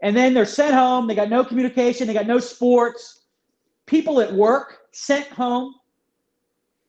And 0.02 0.15
then 0.15 0.34
they're 0.34 0.46
sent 0.46 0.74
home. 0.74 1.08
They 1.08 1.15
got 1.15 1.30
no 1.30 1.43
communication, 1.46 2.08
they 2.08 2.13
got 2.13 2.28
no 2.28 2.39
sports. 2.39 3.22
People 3.86 4.19
at 4.19 4.32
work 4.34 4.80
sent 4.91 5.28
home. 5.28 5.76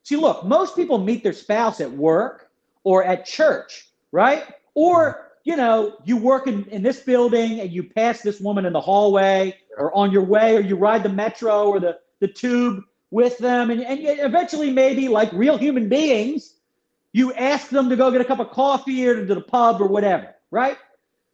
See, 0.05 0.15
look, 0.17 0.45
most 0.45 0.75
people 0.75 0.99
meet 0.99 1.23
their 1.23 1.33
spouse 1.33 1.81
at 1.81 1.91
work 1.91 2.51
or 2.83 3.03
at 3.03 3.25
church, 3.25 3.87
right? 4.11 4.43
Or, 4.75 5.31
you 5.45 5.55
know, 5.55 5.97
you 6.05 6.15
work 6.15 6.45
in, 6.45 6.63
in 6.65 6.83
this 6.83 6.99
building 6.99 7.59
and 7.59 7.71
you 7.71 7.81
pass 7.81 8.21
this 8.21 8.39
woman 8.39 8.67
in 8.67 8.73
the 8.73 8.79
hallway 8.79 9.57
or 9.79 9.91
on 9.97 10.11
your 10.11 10.21
way, 10.21 10.57
or 10.57 10.59
you 10.59 10.75
ride 10.75 11.01
the 11.01 11.09
metro 11.09 11.65
or 11.65 11.79
the, 11.79 11.97
the 12.19 12.27
tube 12.27 12.83
with 13.09 13.39
them. 13.39 13.71
And, 13.71 13.81
and 13.81 13.99
eventually, 14.19 14.69
maybe 14.69 15.07
like 15.07 15.33
real 15.33 15.57
human 15.57 15.89
beings, 15.89 16.53
you 17.11 17.33
ask 17.33 17.69
them 17.69 17.89
to 17.89 17.95
go 17.95 18.11
get 18.11 18.21
a 18.21 18.25
cup 18.25 18.39
of 18.39 18.51
coffee 18.51 19.07
or 19.07 19.25
to 19.25 19.33
the 19.33 19.41
pub 19.41 19.81
or 19.81 19.87
whatever, 19.87 20.35
right? 20.51 20.77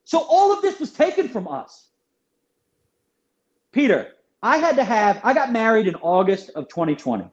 So 0.05 0.19
all 0.19 0.53
of 0.53 0.61
this 0.61 0.79
was 0.79 0.93
taken 0.93 1.27
from 1.27 1.45
us. 1.49 1.87
Peter, 3.73 4.13
I 4.41 4.57
had 4.57 4.77
to 4.77 4.85
have, 4.85 5.19
I 5.25 5.33
got 5.33 5.51
married 5.51 5.87
in 5.87 5.95
August 5.95 6.51
of 6.51 6.69
2020. 6.69 7.29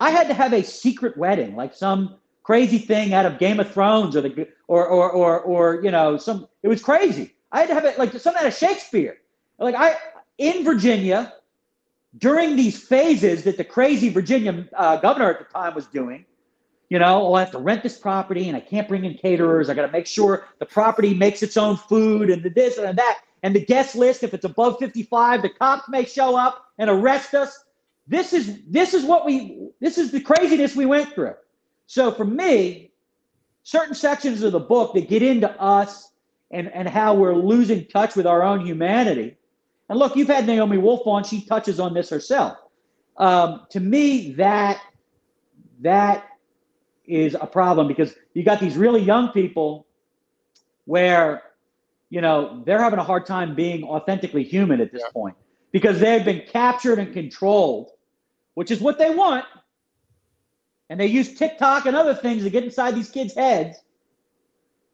I 0.00 0.10
had 0.10 0.28
to 0.28 0.34
have 0.34 0.52
a 0.52 0.62
secret 0.62 1.16
wedding, 1.16 1.56
like 1.56 1.74
some 1.74 2.16
crazy 2.42 2.78
thing 2.78 3.14
out 3.14 3.26
of 3.26 3.38
Game 3.38 3.60
of 3.60 3.72
Thrones 3.72 4.16
or 4.16 4.20
the 4.20 4.48
or 4.68 4.86
or 4.86 5.10
or 5.10 5.40
or 5.40 5.82
you 5.82 5.90
know, 5.90 6.16
some 6.16 6.46
it 6.62 6.68
was 6.68 6.82
crazy. 6.82 7.34
I 7.52 7.60
had 7.60 7.68
to 7.68 7.74
have 7.74 7.84
it 7.84 7.98
like 7.98 8.12
something 8.12 8.40
out 8.40 8.46
of 8.46 8.54
Shakespeare. 8.54 9.18
Like 9.58 9.74
I 9.74 9.96
in 10.38 10.64
Virginia, 10.64 11.32
during 12.18 12.56
these 12.56 12.82
phases 12.82 13.44
that 13.44 13.56
the 13.56 13.64
crazy 13.64 14.08
Virginia 14.08 14.66
uh, 14.76 14.96
governor 14.96 15.30
at 15.30 15.38
the 15.38 15.44
time 15.46 15.74
was 15.74 15.86
doing, 15.86 16.24
you 16.88 16.98
know, 16.98 17.26
oh, 17.26 17.34
I 17.34 17.40
have 17.40 17.50
to 17.50 17.58
rent 17.58 17.82
this 17.82 17.98
property 17.98 18.48
and 18.48 18.56
I 18.56 18.60
can't 18.60 18.88
bring 18.88 19.04
in 19.04 19.14
caterers. 19.14 19.68
I 19.68 19.74
got 19.74 19.86
to 19.86 19.92
make 19.92 20.06
sure 20.06 20.46
the 20.58 20.66
property 20.66 21.14
makes 21.14 21.42
its 21.42 21.56
own 21.56 21.76
food 21.76 22.30
and 22.30 22.42
the 22.42 22.50
this 22.50 22.78
and 22.78 22.96
that. 22.98 23.20
And 23.42 23.54
the 23.54 23.64
guest 23.64 23.94
list, 23.94 24.22
if 24.22 24.34
it's 24.34 24.44
above 24.44 24.78
55, 24.78 25.42
the 25.42 25.50
cops 25.50 25.88
may 25.88 26.04
show 26.04 26.36
up 26.36 26.66
and 26.78 26.88
arrest 26.88 27.34
us. 27.34 27.64
This 28.06 28.32
is 28.32 28.60
this 28.68 28.94
is 28.94 29.04
what 29.04 29.24
we 29.24 29.68
this 29.80 29.98
is 29.98 30.12
the 30.12 30.20
craziness 30.20 30.76
we 30.76 30.86
went 30.86 31.12
through. 31.12 31.34
So 31.86 32.12
for 32.12 32.24
me, 32.24 32.92
certain 33.62 33.94
sections 33.94 34.42
of 34.42 34.52
the 34.52 34.60
book 34.60 34.94
that 34.94 35.08
get 35.08 35.22
into 35.22 35.50
us 35.60 36.10
and, 36.50 36.72
and 36.72 36.88
how 36.88 37.14
we're 37.14 37.34
losing 37.34 37.84
touch 37.86 38.14
with 38.14 38.26
our 38.26 38.42
own 38.42 38.64
humanity. 38.64 39.36
And 39.88 39.98
look, 39.98 40.16
you've 40.16 40.28
had 40.28 40.46
Naomi 40.46 40.78
Wolf 40.78 41.06
on, 41.06 41.24
she 41.24 41.44
touches 41.44 41.80
on 41.80 41.94
this 41.94 42.08
herself. 42.08 42.58
Um, 43.16 43.66
to 43.70 43.80
me, 43.80 44.32
that 44.32 44.80
that 45.80 46.26
is 47.06 47.34
a 47.34 47.46
problem 47.46 47.88
because 47.88 48.14
you 48.34 48.42
got 48.42 48.60
these 48.60 48.76
really 48.76 49.00
young 49.00 49.28
people 49.28 49.86
where 50.84 51.42
you 52.10 52.20
know 52.20 52.62
they're 52.66 52.80
having 52.80 52.98
a 52.98 53.04
hard 53.04 53.26
time 53.26 53.54
being 53.54 53.84
authentically 53.84 54.42
human 54.42 54.80
at 54.80 54.92
this 54.92 55.02
yeah. 55.04 55.12
point 55.12 55.36
because 55.72 55.98
they've 55.98 56.24
been 56.24 56.42
captured 56.46 56.98
and 56.98 57.12
controlled 57.12 57.90
which 58.56 58.70
is 58.70 58.80
what 58.80 58.98
they 58.98 59.10
want 59.10 59.44
and 60.90 61.00
they 61.00 61.06
use 61.06 61.34
tiktok 61.34 61.86
and 61.86 61.96
other 61.96 62.14
things 62.14 62.42
to 62.42 62.50
get 62.50 62.64
inside 62.64 62.94
these 62.94 63.10
kids 63.10 63.34
heads 63.34 63.78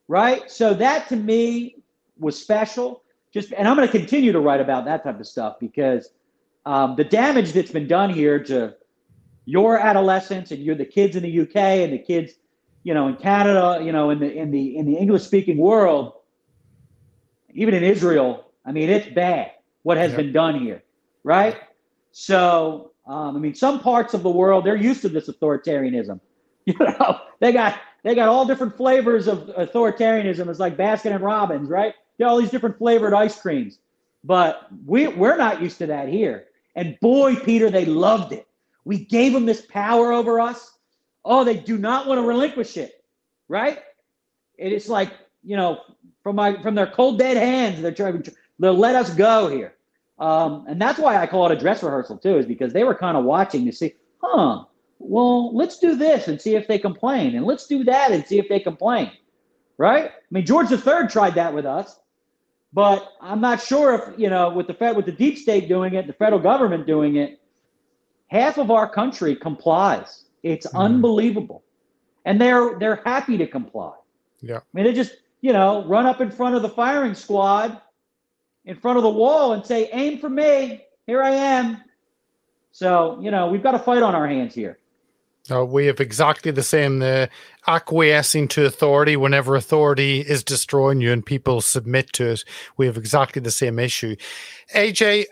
right 0.09 0.51
so 0.51 0.75
that 0.75 1.09
to 1.09 1.17
me 1.17 1.77
was 2.19 2.39
special 2.39 3.03
just 3.33 3.53
and 3.53 3.67
i'm 3.67 3.77
going 3.77 3.89
to 3.89 3.99
continue 3.99 4.33
to 4.33 4.41
write 4.41 4.61
about 4.61 4.85
that 4.85 5.03
type 5.03 5.19
of 5.19 5.27
stuff 5.27 5.57
because 5.59 6.11
um, 6.65 6.95
the 6.97 7.05
damage 7.05 7.53
that's 7.53 7.73
been 7.73 7.89
done 7.89 8.11
here 8.11 8.43
to 8.45 8.75
your 9.45 9.79
adolescence 9.79 10.51
and 10.51 10.63
you're 10.63 10.75
the 10.75 10.85
kids 10.85 11.17
in 11.17 11.23
the 11.23 11.41
UK 11.41 11.57
and 11.57 11.93
the 11.93 11.99
kids, 11.99 12.35
you 12.85 12.95
know, 12.95 13.09
in 13.09 13.17
Canada, 13.17 13.81
you 13.85 13.93
know, 13.93 14.11
in 14.11 14.19
the 14.19 14.33
in 14.33 14.51
the 14.51 14.77
in 14.77 14.87
the 14.87 14.95
English 14.95 15.25
speaking 15.25 15.57
world, 15.57 16.15
even 17.53 17.75
in 17.75 17.83
Israel, 17.83 18.51
I 18.65 18.73
mean, 18.73 18.89
it's 18.89 19.13
bad 19.13 19.53
what 19.83 19.97
has 19.97 20.11
yep. 20.11 20.19
been 20.19 20.33
done 20.33 20.61
here, 20.61 20.83
right? 21.25 21.57
So, 22.13 22.92
um, 23.07 23.37
I 23.37 23.39
mean, 23.39 23.55
some 23.55 23.81
parts 23.81 24.15
of 24.15 24.23
the 24.23 24.31
world 24.31 24.65
they're 24.65 24.77
used 24.77 25.03
to 25.03 25.09
this 25.09 25.29
authoritarianism. 25.29 26.21
You 26.65 26.77
know, 26.79 27.19
they 27.41 27.51
got 27.51 27.81
they 28.05 28.15
got 28.15 28.29
all 28.29 28.47
different 28.47 28.77
flavors 28.77 29.27
of 29.27 29.49
authoritarianism. 29.59 30.49
It's 30.49 30.61
like 30.61 30.77
Baskin 30.77 31.13
and 31.13 31.25
Robbins, 31.25 31.69
right? 31.69 31.93
Got 32.21 32.29
all 32.29 32.41
these 32.41 32.53
different 32.53 32.79
flavored 32.79 33.13
ice 33.13 33.41
creams, 33.41 33.79
but 34.23 34.69
we 34.87 35.09
we're 35.09 35.37
not 35.37 35.61
used 35.61 35.79
to 35.79 35.87
that 35.87 36.09
here. 36.09 36.45
And 36.77 36.97
boy, 37.01 37.35
Peter, 37.35 37.69
they 37.69 37.85
loved 37.85 38.33
it. 38.33 38.47
We 38.85 39.05
gave 39.05 39.33
them 39.33 39.45
this 39.45 39.63
power 39.63 40.13
over 40.13 40.39
us. 40.39 40.79
Oh, 41.25 41.43
they 41.43 41.57
do 41.57 41.79
not 41.79 42.07
want 42.07 42.19
to 42.19 42.23
relinquish 42.23 42.77
it, 42.77 43.05
right? 43.49 43.81
It 44.57 44.73
is 44.73 44.89
like 44.89 45.11
you 45.43 45.57
know, 45.57 45.81
from 46.23 46.37
my 46.37 46.63
from 46.63 46.77
their 46.77 46.87
cold 46.87 47.19
dead 47.19 47.37
hands, 47.37 47.83
they're 47.83 47.91
trying 47.93 48.23
to 48.23 48.33
let 48.73 48.95
us 48.95 49.13
go 49.13 49.49
here. 49.49 49.75
Um, 50.19 50.67
and 50.69 50.81
that's 50.81 50.99
why 50.99 51.17
I 51.17 51.27
call 51.27 51.47
it 51.47 51.53
a 51.53 51.59
dress 51.59 51.83
rehearsal 51.83 52.19
too, 52.19 52.37
is 52.39 52.47
because 52.47 52.73
they 52.73 52.85
were 52.85 52.95
kind 52.95 53.17
of 53.17 53.25
watching 53.25 53.65
to 53.67 53.73
see, 53.73 53.95
huh? 54.23 54.65
Well, 54.99 55.55
let's 55.55 55.79
do 55.79 55.97
this 55.97 56.29
and 56.29 56.41
see 56.41 56.55
if 56.55 56.69
they 56.69 56.79
complain, 56.79 57.35
and 57.35 57.45
let's 57.45 57.67
do 57.67 57.83
that 57.85 58.13
and 58.13 58.25
see 58.25 58.39
if 58.39 58.49
they 58.49 58.61
complain, 58.61 59.11
right? 59.79 60.05
I 60.05 60.11
mean, 60.31 60.47
George 60.47 60.71
III 60.71 61.09
tried 61.09 61.35
that 61.35 61.53
with 61.53 61.67
us, 61.67 61.99
but 62.73 63.13
I'm 63.21 63.41
not 63.41 63.61
sure 63.61 63.95
if 63.95 64.19
you 64.19 64.31
know, 64.31 64.51
with 64.51 64.69
the 64.69 64.75
Fed, 64.75 64.97
with 64.97 65.07
the 65.07 65.13
deep 65.13 65.39
state 65.39 65.69
doing 65.69 65.95
it, 65.95 66.07
the 66.07 66.13
federal 66.13 66.41
government 66.41 66.87
doing 66.87 67.17
it, 67.17 67.41
half 68.29 68.59
of 68.59 68.71
our 68.71 68.89
country 68.89 69.35
complies. 69.35 70.27
It's 70.43 70.67
mm. 70.67 70.79
unbelievable. 70.79 71.65
And 72.25 72.41
they're 72.41 72.79
they're 72.79 73.03
happy 73.05 73.37
to 73.39 73.47
comply. 73.47 73.93
Yeah. 74.41 74.59
I 74.59 74.61
mean, 74.73 74.85
they 74.85 74.93
just, 74.93 75.17
you 75.41 75.53
know, 75.53 75.85
run 75.87 76.07
up 76.07 76.21
in 76.21 76.31
front 76.31 76.55
of 76.55 76.63
the 76.63 76.69
firing 76.69 77.15
squad 77.15 77.81
in 78.65 78.77
front 78.77 78.97
of 78.97 79.03
the 79.03 79.11
wall 79.11 79.53
and 79.53 79.65
say, 79.65 79.89
aim 79.93 80.19
for 80.19 80.29
me. 80.29 80.85
Here 81.07 81.23
I 81.23 81.31
am. 81.31 81.79
So, 82.71 83.19
you 83.21 83.31
know, 83.31 83.49
we've 83.49 83.63
got 83.63 83.75
a 83.75 83.79
fight 83.79 84.03
on 84.03 84.15
our 84.15 84.27
hands 84.27 84.55
here. 84.55 84.79
Uh, 85.51 85.65
we 85.65 85.87
have 85.87 86.01
exactly 86.01 86.53
the 86.53 86.63
same 86.63 87.01
the 87.01 87.29
acquiescing 87.67 88.47
to 88.47 88.65
authority 88.65 89.17
whenever 89.17 89.57
authority 89.57 90.21
is 90.21 90.45
destroying 90.45 91.01
you 91.01 91.11
and 91.11 91.27
people 91.27 91.61
submit 91.61 92.13
to 92.13 92.31
it. 92.31 92.45
We 92.77 92.87
have 92.87 92.97
exactly 92.97 93.43
the 93.43 93.51
same 93.51 93.81
issue. 93.81 94.15
AJ, 94.75 95.25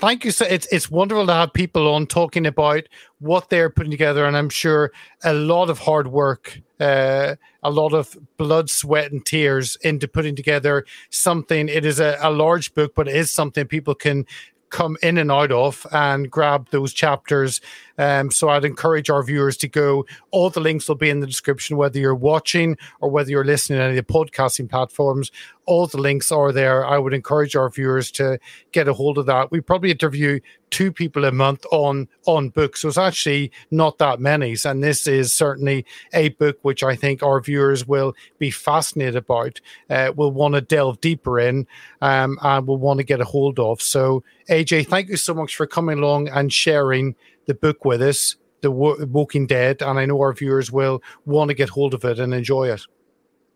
thank 0.00 0.24
you. 0.24 0.30
So 0.30 0.46
it's 0.46 0.66
it's 0.72 0.90
wonderful 0.90 1.26
to 1.26 1.34
have 1.34 1.52
people 1.52 1.92
on 1.92 2.06
talking 2.06 2.46
about 2.46 2.84
what 3.18 3.50
they're 3.50 3.68
putting 3.68 3.90
together, 3.90 4.24
and 4.24 4.38
I'm 4.38 4.48
sure 4.48 4.90
a 5.22 5.34
lot 5.34 5.68
of 5.68 5.80
hard 5.80 6.08
work, 6.08 6.60
uh, 6.80 7.36
a 7.62 7.70
lot 7.70 7.92
of 7.92 8.16
blood, 8.38 8.70
sweat, 8.70 9.12
and 9.12 9.24
tears 9.24 9.76
into 9.82 10.08
putting 10.08 10.34
together 10.34 10.86
something. 11.10 11.68
It 11.68 11.84
is 11.84 12.00
a, 12.00 12.16
a 12.22 12.30
large 12.30 12.72
book, 12.72 12.94
but 12.94 13.06
it 13.06 13.16
is 13.16 13.30
something 13.30 13.66
people 13.66 13.94
can 13.94 14.24
come 14.70 14.96
in 15.02 15.18
and 15.18 15.30
out 15.30 15.52
of 15.52 15.86
and 15.92 16.30
grab 16.30 16.68
those 16.70 16.92
chapters. 16.92 17.60
Um, 17.98 18.30
so 18.30 18.48
I'd 18.48 18.64
encourage 18.64 19.10
our 19.10 19.22
viewers 19.22 19.56
to 19.58 19.68
go. 19.68 20.06
All 20.30 20.50
the 20.50 20.60
links 20.60 20.88
will 20.88 20.94
be 20.96 21.10
in 21.10 21.20
the 21.20 21.26
description, 21.26 21.76
whether 21.76 21.98
you're 21.98 22.14
watching 22.14 22.76
or 23.00 23.10
whether 23.10 23.30
you're 23.30 23.44
listening 23.44 23.78
to 23.78 23.84
any 23.84 23.98
of 23.98 24.06
the 24.06 24.12
podcasting 24.12 24.70
platforms. 24.70 25.32
All 25.68 25.86
the 25.86 26.00
links 26.00 26.32
are 26.32 26.50
there. 26.50 26.86
I 26.86 26.96
would 26.96 27.12
encourage 27.12 27.54
our 27.54 27.68
viewers 27.68 28.10
to 28.12 28.38
get 28.72 28.88
a 28.88 28.94
hold 28.94 29.18
of 29.18 29.26
that. 29.26 29.50
We 29.50 29.60
probably 29.60 29.90
interview 29.90 30.40
two 30.70 30.90
people 30.90 31.26
a 31.26 31.32
month 31.32 31.66
on 31.70 32.08
on 32.26 32.48
books, 32.48 32.80
so 32.80 32.88
it's 32.88 32.96
actually 32.96 33.52
not 33.70 33.98
that 33.98 34.18
many. 34.18 34.56
And 34.64 34.82
this 34.82 35.06
is 35.06 35.32
certainly 35.32 35.84
a 36.14 36.30
book 36.30 36.56
which 36.62 36.82
I 36.82 36.96
think 36.96 37.22
our 37.22 37.40
viewers 37.40 37.86
will 37.86 38.14
be 38.38 38.50
fascinated 38.50 39.16
about. 39.16 39.60
Uh, 39.90 40.12
will 40.16 40.32
want 40.32 40.54
to 40.54 40.62
delve 40.62 41.00
deeper 41.02 41.38
in, 41.38 41.66
um, 42.00 42.38
and 42.42 42.66
will 42.66 42.78
want 42.78 42.98
to 42.98 43.04
get 43.04 43.20
a 43.20 43.24
hold 43.24 43.58
of. 43.58 43.82
So, 43.82 44.24
AJ, 44.48 44.86
thank 44.86 45.08
you 45.08 45.18
so 45.18 45.34
much 45.34 45.54
for 45.54 45.66
coming 45.66 45.98
along 45.98 46.28
and 46.28 46.50
sharing 46.50 47.14
the 47.46 47.54
book 47.54 47.84
with 47.84 48.00
us, 48.00 48.36
The 48.62 48.70
Woking 48.70 49.46
Dead, 49.46 49.82
and 49.82 49.98
I 49.98 50.06
know 50.06 50.20
our 50.20 50.32
viewers 50.32 50.72
will 50.72 51.02
want 51.26 51.48
to 51.48 51.54
get 51.54 51.68
hold 51.68 51.92
of 51.92 52.04
it 52.04 52.18
and 52.18 52.32
enjoy 52.32 52.70
it. 52.70 52.82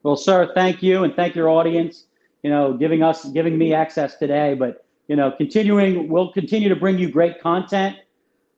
Well, 0.03 0.17
sir, 0.17 0.51
thank 0.55 0.83
you, 0.83 1.05
and 1.05 1.15
thank 1.15 1.35
your 1.35 1.49
audience. 1.49 2.07
You 2.43 2.51
know, 2.51 2.75
giving 2.75 3.03
us, 3.03 3.25
giving 3.27 3.57
me 3.57 3.73
access 3.73 4.17
today, 4.17 4.55
but 4.55 4.85
you 5.09 5.17
know, 5.17 5.31
continuing, 5.31 6.09
we'll 6.09 6.33
continue 6.33 6.69
to 6.69 6.77
bring 6.77 6.99
you 6.99 7.11
great 7.11 7.41
content. 7.41 7.97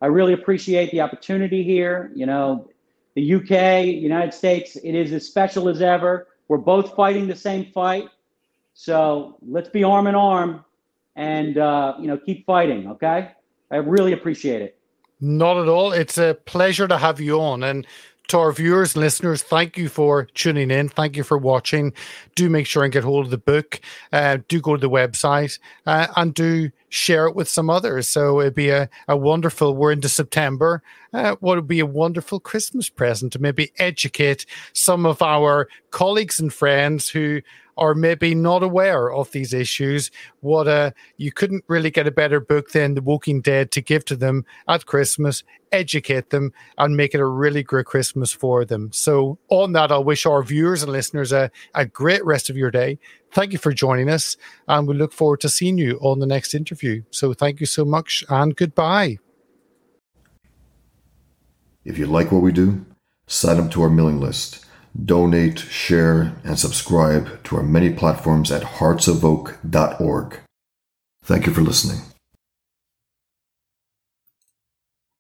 I 0.01 0.07
really 0.07 0.33
appreciate 0.33 0.91
the 0.91 1.01
opportunity 1.01 1.63
here. 1.63 2.13
You 2.15 2.27
know, 2.27 2.69
the 3.15 3.35
UK, 3.35 3.87
United 3.87 4.35
States, 4.35 4.77
it 4.77 4.95
is 4.95 5.13
as 5.13 5.27
special 5.27 5.69
as 5.69 5.81
ever. 5.81 6.29
We're 6.49 6.59
both 6.59 6.95
fighting 6.95 7.27
the 7.27 7.37
same 7.37 7.67
fight. 7.73 8.09
So 8.75 9.39
let's 9.41 9.69
be 9.69 9.85
arm 9.85 10.07
in 10.07 10.15
arm 10.15 10.65
and, 11.17 11.59
uh, 11.59 11.95
you 11.99 12.07
know, 12.07 12.19
keep 12.19 12.45
fighting. 12.45 12.89
Okay. 12.89 13.31
I 13.71 13.77
really 13.77 14.13
appreciate 14.13 14.63
it. 14.63 14.79
Not 15.21 15.57
at 15.57 15.69
all. 15.69 15.93
It's 15.93 16.19
a 16.19 16.35
pleasure 16.45 16.87
to 16.89 16.99
have 16.99 17.21
you 17.21 17.41
on. 17.41 17.63
And 17.63 17.87
to 18.29 18.39
our 18.39 18.53
viewers 18.53 18.95
and 18.95 19.03
listeners, 19.03 19.43
thank 19.43 19.77
you 19.77 19.89
for 19.89 20.25
tuning 20.35 20.71
in. 20.71 20.89
Thank 20.89 21.17
you 21.17 21.23
for 21.23 21.37
watching. 21.37 21.93
Do 22.35 22.49
make 22.49 22.67
sure 22.67 22.83
and 22.83 22.93
get 22.93 23.05
hold 23.05 23.27
of 23.27 23.31
the 23.31 23.39
book. 23.39 23.81
Uh, 24.13 24.39
do 24.49 24.61
go 24.61 24.75
to 24.75 24.81
the 24.81 24.91
website 24.91 25.59
uh, 25.87 26.07
and 26.17 26.33
do 26.33 26.71
share 26.89 27.27
it 27.27 27.37
with 27.37 27.49
some 27.49 27.69
others. 27.69 28.09
So 28.09 28.41
it'd 28.41 28.55
be 28.55 28.71
a, 28.71 28.89
a 29.09 29.17
wonderful, 29.17 29.77
we're 29.77 29.93
into 29.93 30.09
September. 30.09 30.83
Uh, 31.13 31.37
what 31.41 31.57
would 31.57 31.69
be 31.69 31.81
a 31.81 31.87
wonderful 31.87 32.41
Christmas 32.41 32.89
present 32.89 33.33
to 33.35 33.39
maybe 33.39 33.73
educate 33.79 34.47
some 34.73 35.05
of 35.05 35.21
our 35.21 35.69
colleagues 35.91 36.41
and 36.41 36.53
friends 36.53 37.09
who 37.09 37.43
are 37.77 37.95
maybe 37.95 38.35
not 38.35 38.63
aware 38.63 39.13
of 39.13 39.31
these 39.33 39.53
issues. 39.53 40.11
What 40.41 40.69
uh, 40.69 40.93
you 41.17 41.33
couldn't 41.33 41.65
really 41.69 41.91
get 41.91 42.07
a 42.07 42.13
better 42.13 42.41
book 42.41 42.71
than 42.71 42.95
The 42.95 43.03
Woking 43.03 43.41
Dead 43.41 43.71
to 43.73 43.81
give 43.81 44.05
to 44.07 44.17
them 44.17 44.45
at 44.69 44.87
Christmas, 44.87 45.43
educate 45.73 46.31
them, 46.31 46.53
and 46.79 46.97
make 46.97 47.15
it 47.15 47.21
a 47.21 47.27
really 47.27 47.63
great 47.63 47.87
Christmas 47.87 48.33
for 48.33 48.65
them. 48.65 48.91
So, 48.93 49.39
on 49.49 49.73
that, 49.73 49.91
I'll 49.91 50.05
wish 50.05 50.27
our 50.27 50.43
viewers 50.43 50.83
and 50.83 50.93
listeners 50.93 51.33
a, 51.33 51.51
a 51.75 51.87
great 51.87 52.25
rest 52.25 52.51
of 52.51 52.57
your 52.57 52.71
day. 52.71 52.99
Thank 53.33 53.53
you 53.53 53.59
for 53.59 53.73
joining 53.73 54.09
us, 54.09 54.37
and 54.69 54.87
we 54.87 54.95
look 54.95 55.13
forward 55.13 55.41
to 55.41 55.49
seeing 55.49 55.79
you 55.79 55.99
on 56.01 56.21
the 56.21 56.27
next 56.27 56.55
interview. 56.55 57.03
So, 57.11 57.35
thank 57.35 57.61
you 57.61 57.67
so 57.67 57.85
much, 57.85 58.25
and 58.29 58.55
goodbye. 58.55 59.19
If 61.85 61.99
you 61.99 62.07
like 62.07 62.33
what 62.33 62.41
we 62.41 62.51
do, 62.51 62.85
sign 63.27 63.61
up 63.61 63.71
to 63.73 63.83
our 63.83 63.91
mailing 63.91 64.19
list 64.19 64.65
donate, 65.03 65.59
share, 65.59 66.35
and 66.45 66.59
subscribe 66.59 67.43
to 67.45 67.57
our 67.57 67.63
many 67.63 67.93
platforms 67.93 68.53
at 68.53 68.63
heartsofoak.org. 68.63 70.41
Thank 71.25 71.47
you 71.47 71.53
for 71.53 71.63
listening. 71.63 72.14